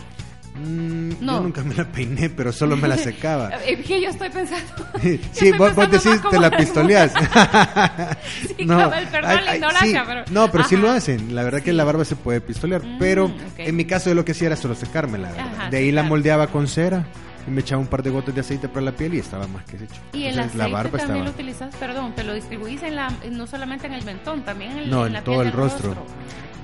[0.55, 1.33] Mm, no.
[1.33, 3.49] Yo nunca me la peiné, pero solo me la secaba.
[3.87, 4.87] que yo estoy pensando.
[5.31, 7.13] sí, vos, decís, te la pistoleas.
[8.65, 10.23] no, perdón, pero.
[10.31, 11.35] No, pero sí lo hacen.
[11.35, 12.83] La verdad que la barba se puede pistolear.
[12.83, 15.31] Mm, pero en mi caso, yo lo que hacía era solo secármela.
[15.69, 17.05] de ahí la moldeaba con cera
[17.47, 19.65] y me echaba un par de gotas de aceite para la piel y estaba más
[19.65, 20.01] que hecho.
[20.13, 23.45] Y el aceite la barba también lo utilizas, perdón, te lo distribuís en la, no
[23.45, 25.95] solamente en el mentón, también en, no, en, todo el rostro.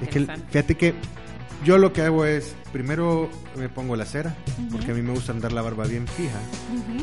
[0.01, 0.95] Es que fíjate que
[1.63, 4.35] yo lo que hago es, primero me pongo la cera,
[4.71, 6.39] porque a mí me gusta andar la barba bien fija.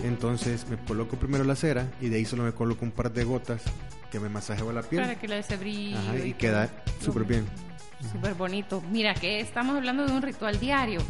[0.05, 3.25] Entonces me coloco primero la cera y de ahí solo me coloco un par de
[3.25, 3.63] gotas
[4.11, 5.03] que me masajeo la piel.
[5.03, 5.99] Para que le dé brillo.
[6.25, 6.69] y, queda
[7.01, 7.47] súper bien.
[8.13, 8.83] Súper bonito.
[8.91, 11.01] Mira, que estamos hablando de un ritual diario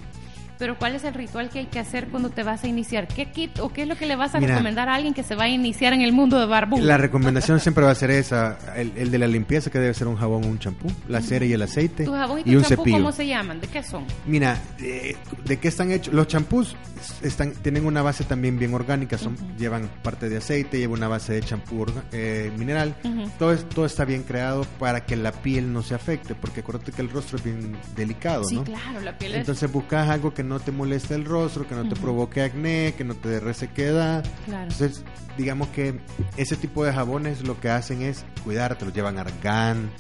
[0.59, 3.09] pero ¿cuál es el ritual que hay que hacer cuando te vas a iniciar?
[3.09, 5.35] ¿Qué kit o qué es lo que le vas a recomendar a alguien que se
[5.35, 6.79] va a iniciar en el mundo de barbú?
[6.81, 10.17] La recomendación siempre va a ser esa, el, de la limpieza que debe ser un
[10.17, 12.97] jabón o un champú, la cera y el aceite ¿Tu jabón y, un cepillo.
[12.99, 13.61] ¿Cómo se llaman?
[13.61, 14.05] ¿De qué son?
[14.27, 16.13] Mira, eh, ¿de qué están hechos?
[16.13, 16.77] Los champús
[17.23, 21.35] están, tienen una base también bien orgánica, son, llevan parte de aceite, llevan una base
[21.35, 22.95] de champú eh, mineral.
[23.39, 27.03] todo, todo está bien creado para que la piel no se afecte, porque acuérdate que
[27.03, 30.73] el rostro es bien delicado, sí, claro, la piel Entonces buscas algo que no te
[30.73, 34.25] moleste el rostro, que no te provoque acné, que no te dé resequedad.
[34.47, 35.05] Entonces,
[35.37, 36.01] digamos que
[36.37, 39.91] ese tipo de jabones lo que hacen es cuidarte, los llevan argán,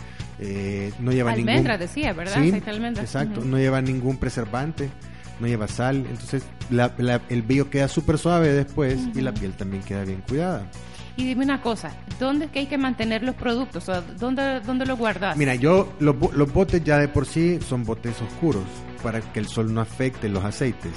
[0.40, 2.42] eh, no llevan almendra decía, ¿verdad?
[2.42, 4.88] Sí, exacto, no lleva ningún preservante,
[5.38, 6.42] no lleva sal, entonces
[7.28, 10.66] el vello queda súper suave después y la piel también queda bien cuidada.
[11.16, 11.90] Y dime una cosa,
[12.20, 13.88] ¿dónde es que hay que mantener los productos?
[13.88, 15.36] O ¿dónde, ¿Dónde los guardas?
[15.36, 18.62] Mira, yo, los, los botes ya de por sí son botes oscuros
[19.02, 20.92] para que el sol no afecte los aceites.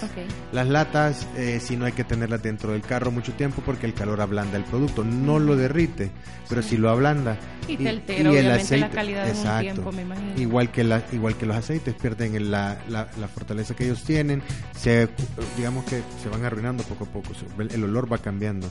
[0.51, 3.93] Las latas, eh, si no hay que tenerlas dentro del carro mucho tiempo porque el
[3.93, 6.11] calor ablanda el producto, no lo derrite,
[6.49, 7.37] pero si lo ablanda.
[7.67, 10.41] Y, te altera, el aceite, la calidad de un tiempo, me imagino.
[10.41, 14.41] Igual que, la, igual que los aceites, pierden la, la, fortaleza que ellos tienen,
[14.75, 15.07] se,
[15.55, 17.29] digamos que se van arruinando poco a poco,
[17.59, 18.67] el olor va cambiando.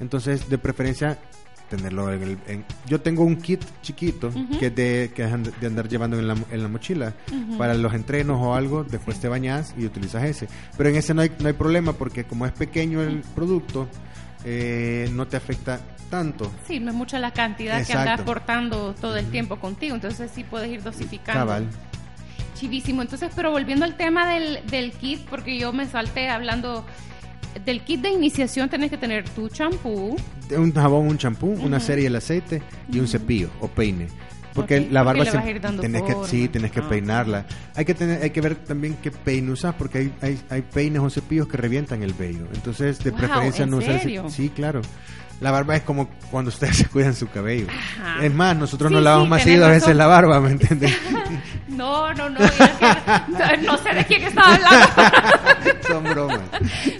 [0.00, 1.18] Entonces, de preferencia,
[1.68, 2.64] tenerlo en el...
[2.86, 6.62] yo tengo un kit chiquito que es de, que de andar llevando en la, en
[6.62, 7.14] la mochila
[7.58, 10.48] para los entrenos o algo, después te bañas y utilizas ese.
[10.76, 13.88] Pero en ese no hay, no hay problema porque como es pequeño el producto,
[14.44, 16.52] eh, no te afecta tanto.
[16.66, 20.44] Sí, no es mucha la cantidad que andas portando todo el tiempo contigo, entonces sí
[20.44, 21.40] puedes ir dosificando.
[21.40, 21.66] Cabal.
[22.54, 23.02] Chivísimo.
[23.02, 26.84] Entonces, pero volviendo al tema del, del kit, porque yo me salté hablando
[27.64, 30.16] del kit de iniciación tenés que tener tu champú.
[30.56, 34.08] Un jabón, un champú, una serie de aceite y un cepillo o peine.
[34.54, 35.38] Porque la barba se,
[35.80, 36.88] tenés que, sí, tenés que ah.
[36.88, 37.46] peinarla.
[37.74, 41.02] Hay que tener, hay que ver también qué peine usas, porque hay, hay, hay peines
[41.02, 42.46] o cepillos que revientan el vello.
[42.54, 44.00] Entonces, de preferencia no usar
[44.30, 44.80] Sí, claro.
[45.40, 47.66] La barba es como cuando ustedes se cuidan su cabello.
[48.20, 50.96] Es más, nosotros nos lavamos más seguido a veces la barba, ¿me entiendes?
[51.68, 55.82] no, no, no, no, sé de quién estaba hablando.
[55.88, 56.40] Son bromas.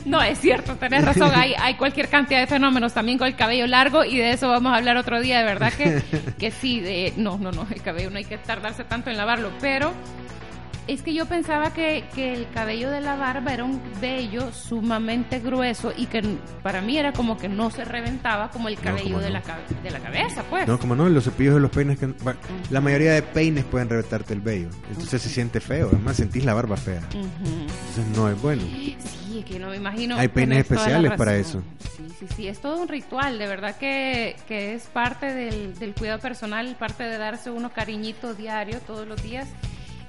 [0.05, 1.31] No, es cierto, tenés razón.
[1.35, 4.73] Hay, hay cualquier cantidad de fenómenos también con el cabello largo y de eso vamos
[4.73, 5.39] a hablar otro día.
[5.39, 6.03] De verdad que,
[6.39, 9.51] que sí, de, no, no, no, el cabello no hay que tardarse tanto en lavarlo,
[9.61, 9.93] pero
[10.87, 15.41] es que yo pensaba que, que, el cabello de la barba era un vello sumamente
[15.41, 16.23] grueso y que
[16.63, 19.43] para mí era como que no se reventaba como el cabello de, la,
[19.83, 20.67] de la cabeza, pues.
[20.69, 22.13] No, como no, los cepillos de los peines, que,
[22.71, 24.69] la mayoría de peines pueden reventarte el vello.
[24.91, 27.03] Entonces se siente feo, además sentís la barba fea.
[27.13, 28.63] Entonces no es bueno.
[28.63, 28.97] Sí,
[29.39, 30.17] es que no me imagino.
[30.17, 31.63] Hay peines especiales para eso.
[31.97, 35.95] Sí, sí, sí, es todo un ritual, de verdad que, que es parte del, del
[35.95, 39.49] cuidado personal, parte de darse uno cariñito diario todos los días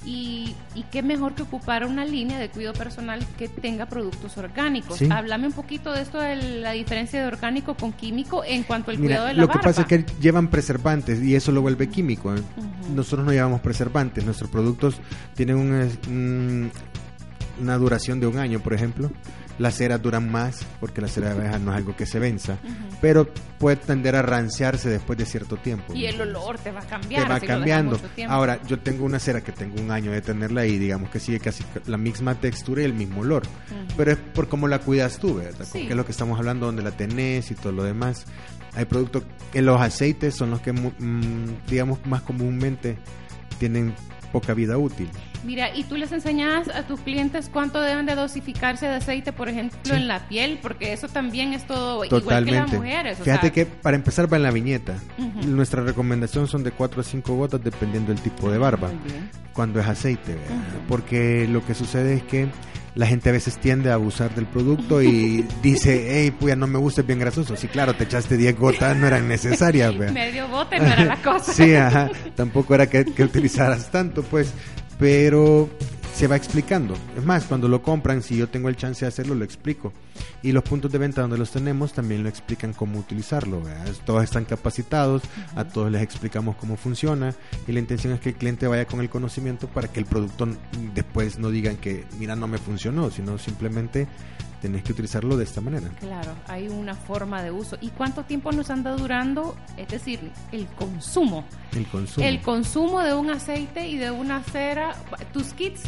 [0.05, 0.55] y,
[0.91, 5.01] qué mejor que ocupar una línea de cuidado personal que tenga productos orgánicos.
[5.09, 8.97] Háblame un poquito de esto de la diferencia de orgánico con químico en cuanto al
[8.97, 12.35] cuidado de la Lo que pasa es que llevan preservantes y eso lo vuelve químico.
[12.35, 12.41] ¿eh?
[12.93, 14.95] Nosotros no llevamos preservantes, nuestros productos
[15.33, 16.71] tienen
[17.59, 19.11] una duración de un año, por ejemplo.
[19.57, 22.57] Las ceras duran más porque la cera de abeja no es algo que se venza,
[23.01, 23.27] pero
[23.57, 25.93] puede tender a ranciarse después de cierto tiempo.
[25.93, 27.23] Y el olor te va a cambiar.
[27.23, 27.99] Te va cambiando.
[28.27, 31.39] Ahora, yo tengo una cera que tengo un año de tenerla ahí, digamos que sigue
[31.39, 33.43] casi la misma textura y el mismo olor,
[33.95, 35.65] pero es por cómo la cuidas tú, ¿verdad?
[35.71, 38.25] Que es lo que estamos hablando, donde la tenés y todo lo demás.
[38.73, 42.97] Hay productos, en los aceites son los que, mm, digamos, más comúnmente
[43.57, 43.95] tienen
[44.35, 45.07] poca vida útil.
[45.45, 49.47] Mira, ¿y tú les enseñas a tus clientes cuánto deben de dosificarse de aceite, por
[49.47, 50.59] ejemplo, en la piel?
[50.61, 53.17] Porque eso también es todo igual que las mujeres.
[53.19, 54.97] Fíjate que para empezar va en la viñeta.
[55.47, 58.89] Nuestra recomendación son de 4 a 5 gotas dependiendo del tipo de barba.
[59.53, 60.35] Cuando es aceite,
[60.89, 62.49] porque lo que sucede es que
[62.95, 66.79] la gente a veces tiende a abusar del producto y dice, hey, pues no me
[66.79, 67.55] gusta, es bien grasoso.
[67.55, 69.93] Sí, claro, te echaste 10 gotas, no eran necesarias.
[70.13, 71.53] Medio bote no era la cosa.
[71.53, 74.53] sí, ajá, tampoco era que, que utilizaras tanto, pues
[74.97, 75.69] pero
[76.15, 76.95] se va explicando.
[77.17, 79.91] Es más, cuando lo compran, si yo tengo el chance de hacerlo, lo explico.
[80.41, 83.61] Y los puntos de venta donde los tenemos también lo explican cómo utilizarlo.
[84.05, 85.23] Todos están capacitados,
[85.57, 87.35] a todos les explicamos cómo funciona
[87.67, 90.47] y la intención es que el cliente vaya con el conocimiento para que el producto
[90.93, 94.07] después no digan que, mira, no me funcionó, sino simplemente
[94.61, 95.89] tenés que utilizarlo de esta manera.
[95.99, 97.77] Claro, hay una forma de uso.
[97.81, 99.57] ¿Y cuánto tiempo nos anda durando?
[99.75, 101.43] Es decir, el consumo.
[101.73, 102.25] El consumo.
[102.25, 104.95] El consumo de un aceite y de una cera.
[105.33, 105.83] Tus kits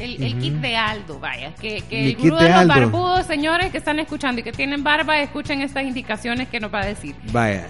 [0.00, 1.54] el, kit de Aldo, vaya.
[1.54, 5.20] Que, que el grupo de, los barbudos, señores que están escuchando y que tienen barba,
[5.20, 7.14] escuchen estas indicaciones que nos va a decir.
[7.32, 7.66] Vaya,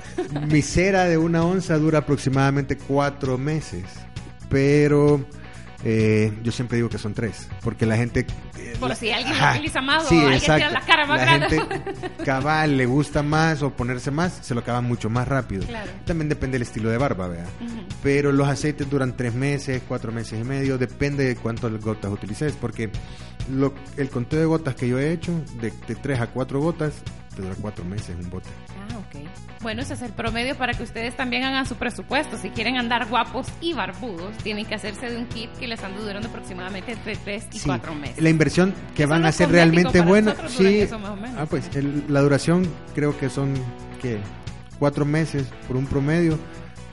[0.48, 3.84] mi cera de una onza dura aproximadamente cuatro meses,
[4.48, 5.24] pero
[5.84, 8.26] eh, yo siempre digo que son tres, porque la gente...
[8.58, 11.62] Eh, Por si alguien utiliza más o alguien tiene la cara más grande.
[12.24, 15.64] cabal le gusta más o ponerse más, se lo acaba mucho más rápido.
[16.04, 17.46] También depende del estilo de barba, vea.
[18.02, 22.54] Pero los aceites duran tres meses, cuatro meses y medio, depende de cuántas gotas utilices,
[22.60, 22.90] porque
[23.50, 26.92] lo, el conteo de gotas que yo he hecho, de, de tres a cuatro gotas,
[27.34, 28.48] te dura cuatro meses un bote.
[29.62, 32.38] Bueno, ese es el promedio para que ustedes también hagan su presupuesto.
[32.38, 36.00] Si quieren andar guapos y barbudos, tienen que hacerse de un kit que les anda
[36.00, 38.22] durando aproximadamente entre 3 y 4 meses.
[38.22, 40.34] La inversión que van a hacer realmente buena.
[40.48, 40.88] Sí.
[41.36, 41.68] Ah, pues
[42.08, 43.52] la duración creo que son
[44.00, 44.18] que
[44.78, 46.38] 4 meses por un promedio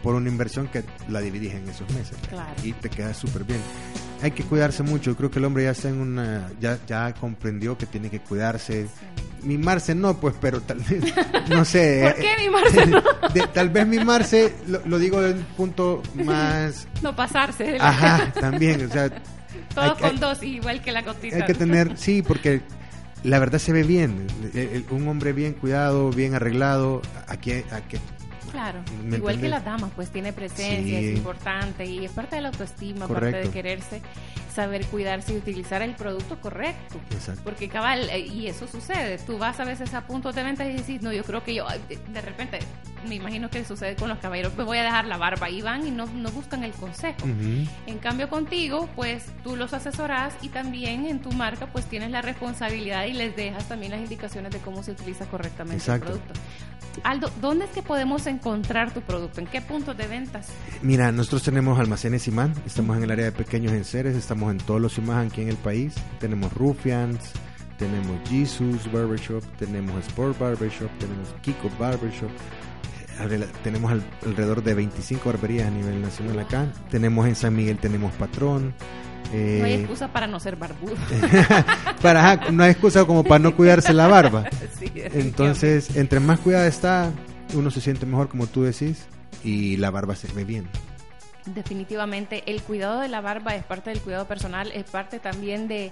[0.08, 2.16] por una inversión que la dividís en esos meses.
[2.64, 3.60] Y te queda súper bien
[4.22, 5.16] hay que cuidarse mucho.
[5.16, 8.88] Creo que el hombre ya está en una, ya, ya comprendió que tiene que cuidarse.
[9.44, 11.14] Mimarse no, pues, pero tal vez,
[11.50, 12.02] no sé.
[12.16, 13.04] ¿Por qué mimarse no?
[13.54, 16.88] tal vez mimarse, lo, lo digo de un punto más.
[17.02, 17.78] No pasarse.
[17.80, 19.12] Ajá, también, o sea.
[19.76, 21.36] Todo con dos, igual que la cotita.
[21.36, 22.62] Hay que tener, sí, porque
[23.24, 24.26] la verdad se ve bien.
[24.90, 27.98] un hombre bien cuidado, bien arreglado, aquí, aquí
[28.52, 28.80] Claro,
[29.12, 33.08] igual que las damas, pues tiene presencia, es importante y es parte de la autoestima,
[33.08, 34.02] parte de quererse,
[34.54, 37.00] saber cuidarse y utilizar el producto correcto.
[37.12, 37.42] Exacto.
[37.44, 40.74] Porque cabal, eh, y eso sucede, tú vas a veces a puntos de venta y
[40.74, 42.60] dices, no, yo creo que yo, de repente,
[43.08, 45.86] me imagino que sucede con los caballeros, me voy a dejar la barba y van
[45.86, 47.28] y no, no buscan el consejo.
[47.86, 52.22] En cambio contigo, pues tú los asesoras y también en tu marca, pues tienes la
[52.22, 56.34] responsabilidad y les dejas también las indicaciones de cómo se utiliza correctamente el producto.
[57.04, 59.42] Aldo, ¿dónde es que podemos encontrar tu producto?
[59.42, 60.48] ¿En qué puntos de ventas?
[60.82, 64.82] Mira, nosotros tenemos almacenes Imán, estamos en el área de pequeños enseres, estamos en todos
[64.82, 65.96] los Imán aquí en el país.
[66.20, 67.34] Tenemos Rufians,
[67.78, 72.30] tenemos Jesus Barbershop, tenemos Sport Barbershop, tenemos Kiko Barbershop.
[73.64, 73.92] tenemos
[74.26, 76.68] alrededor de 25 barberías a nivel nacional acá.
[76.90, 78.74] Tenemos en San Miguel, tenemos patrón.
[79.32, 80.96] no hay excusa para no ser barbudo.
[82.02, 84.46] para, no hay excusa como para no cuidarse la barba.
[84.96, 87.12] Entonces, entre más cuidada está,
[87.54, 89.06] uno se siente mejor, como tú decís,
[89.44, 90.68] y la barba se ve bien.
[91.46, 95.92] Definitivamente, el cuidado de la barba es parte del cuidado personal, es parte también de,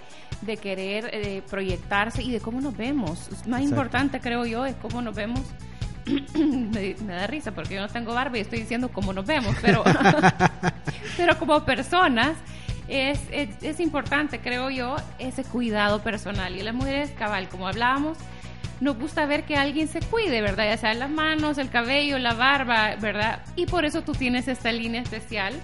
[0.62, 3.30] querer eh, proyectarse y de cómo nos vemos.
[3.48, 5.42] Más importante, creo yo, es cómo nos vemos.
[6.36, 9.84] me, da risa porque yo no tengo barba y estoy diciendo cómo nos vemos, pero,
[11.18, 12.38] pero como personas
[12.88, 16.56] es, es, es importante, creo yo, ese cuidado personal.
[16.56, 18.18] Y las mujeres, cabal, como hablábamos,
[18.86, 20.66] nos gusta ver que alguien se cuide, ¿verdad?
[20.66, 23.42] Ya sea las manos, el cabello, la barba, ¿verdad?
[23.56, 25.56] Y por eso tú tienes esta línea especial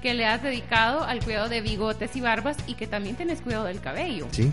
[0.00, 3.66] que le has dedicado al cuidado de bigotes y barbas y que también tienes cuidado
[3.66, 4.26] del cabello.
[4.30, 4.50] Sí,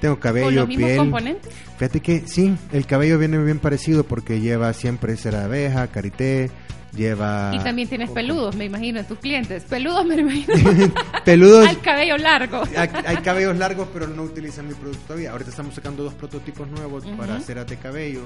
[0.00, 1.52] tengo cabello, ¿Con los mismos componentes?
[1.76, 6.50] Fíjate que sí, el cabello viene bien parecido porque lleva siempre cera de abeja, karité,
[6.92, 7.52] lleva...
[7.54, 9.64] Y también tienes peludos, me imagino, en tus clientes.
[9.64, 10.54] Peludos, me imagino.
[11.24, 11.68] peludos.
[11.68, 12.62] Al cabello largo.
[12.76, 15.32] hay, cabellos largos, pero no utilizan mi producto todavía.
[15.32, 18.22] Ahorita estamos sacando dos prototipos nuevos para ceras de cabello.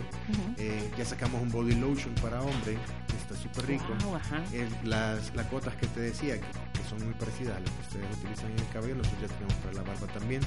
[0.59, 3.95] Eh, ya sacamos un body lotion para hombre, que está súper rico.
[4.53, 6.47] Eh, las, las gotas que te decía, que,
[6.89, 9.73] son muy parecidas a las que ustedes utilizan en el cabello, nosotros ya tenemos para
[9.75, 10.43] la barba también.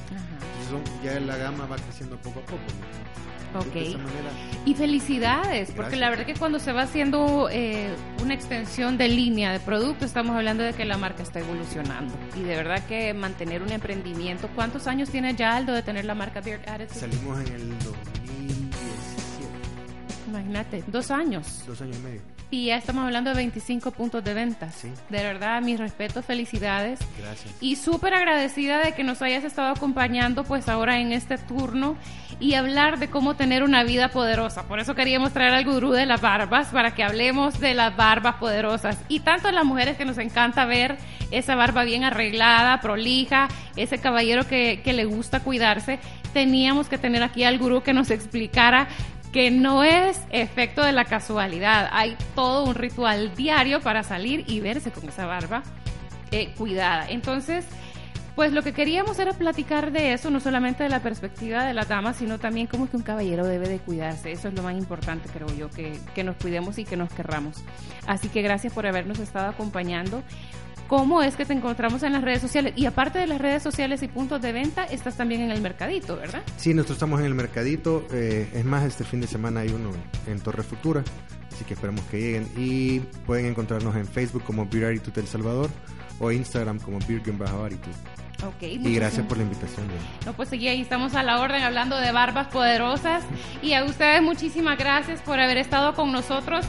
[0.63, 2.63] Entonces ya la gama va creciendo poco a poco.
[3.55, 3.97] Ok.
[4.65, 9.51] Y felicidades, porque la verdad que cuando se va haciendo eh, una extensión de línea
[9.51, 12.13] de producto, estamos hablando de que la marca está evolucionando.
[12.35, 14.49] Y de verdad que mantener un emprendimiento.
[14.55, 16.99] ¿Cuántos años tiene ya Aldo de tener la marca Beard Attitude?
[16.99, 18.22] Salimos en el 2017.
[20.33, 21.63] Imagínate, dos años.
[21.67, 24.69] Dos años y medio y ya estamos hablando de 25 puntos de venta.
[25.09, 26.99] De verdad, mis respetos, felicidades.
[27.19, 27.51] Gracias.
[27.61, 31.95] Y súper agradecida de que nos hayas estado acompañando pues ahora en este turno
[32.39, 34.67] y hablar de cómo tener una vida poderosa.
[34.67, 38.35] Por eso queríamos traer al gurú de las barbas para que hablemos de las barbas
[38.35, 38.99] poderosas.
[39.07, 40.97] Y tanto a las mujeres que nos encanta ver
[41.31, 45.97] esa barba bien arreglada, prolija, ese caballero que, que le gusta cuidarse,
[46.33, 48.87] teníamos que tener aquí al gurú que nos explicara
[49.33, 51.89] que no es efecto de la casualidad.
[51.91, 55.63] Hay todo un ritual diario para salir y verse con esa barba
[56.31, 57.09] eh, cuidada.
[57.09, 57.65] Entonces,
[58.35, 61.83] pues lo que queríamos era platicar de eso, no solamente de la perspectiva de la
[61.83, 64.31] dama, sino también como que un caballero debe de cuidarse.
[64.31, 67.57] Eso es lo más importante, creo yo, que, que nos cuidemos y que nos querramos.
[68.05, 70.21] Así que gracias por habernos estado acompañando
[70.93, 72.73] cómo es que te encontramos en las redes sociales.
[72.75, 76.17] Y aparte de las redes sociales y puntos de venta, estás también en el mercadito,
[76.17, 76.43] ¿verdad?
[76.57, 78.05] Sí, nosotros estamos en el mercadito.
[78.11, 79.89] Eh, es más, este fin de semana hay uno
[80.27, 81.03] en Torre Futura,
[81.51, 82.47] así que esperamos que lleguen.
[82.55, 85.71] Y pueden encontrarnos en Facebook como Beer Attitude El Salvador
[86.19, 87.95] o Instagram como Beer Attitude.
[88.55, 89.87] Okay, y gracias por la invitación.
[90.27, 93.23] No, pues seguí ahí estamos a la orden hablando de barbas poderosas.
[93.63, 96.67] Y a ustedes muchísimas gracias por haber estado con nosotros.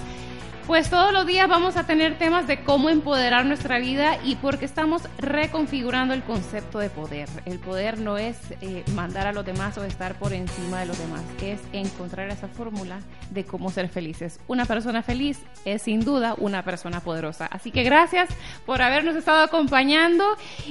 [0.67, 4.65] Pues todos los días vamos a tener temas de cómo empoderar nuestra vida y porque
[4.65, 7.29] estamos reconfigurando el concepto de poder.
[7.45, 10.99] El poder no es eh, mandar a los demás o estar por encima de los
[10.99, 14.41] demás, es encontrar esa fórmula de cómo ser felices.
[14.49, 17.45] Una persona feliz es sin duda una persona poderosa.
[17.45, 18.31] Así que gracias
[18.65, 20.25] por habernos estado acompañando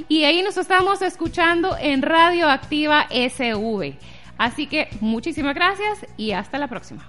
[0.10, 3.94] y ahí nos estamos escuchando en Radio Activa SV.
[4.40, 7.08] Así que muchísimas gracias y hasta la próxima.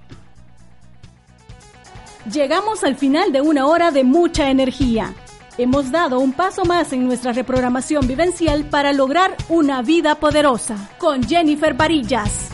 [2.32, 5.14] Llegamos al final de una hora de mucha energía.
[5.58, 10.88] Hemos dado un paso más en nuestra reprogramación vivencial para lograr una vida poderosa.
[10.98, 12.50] Con Jennifer Varillas.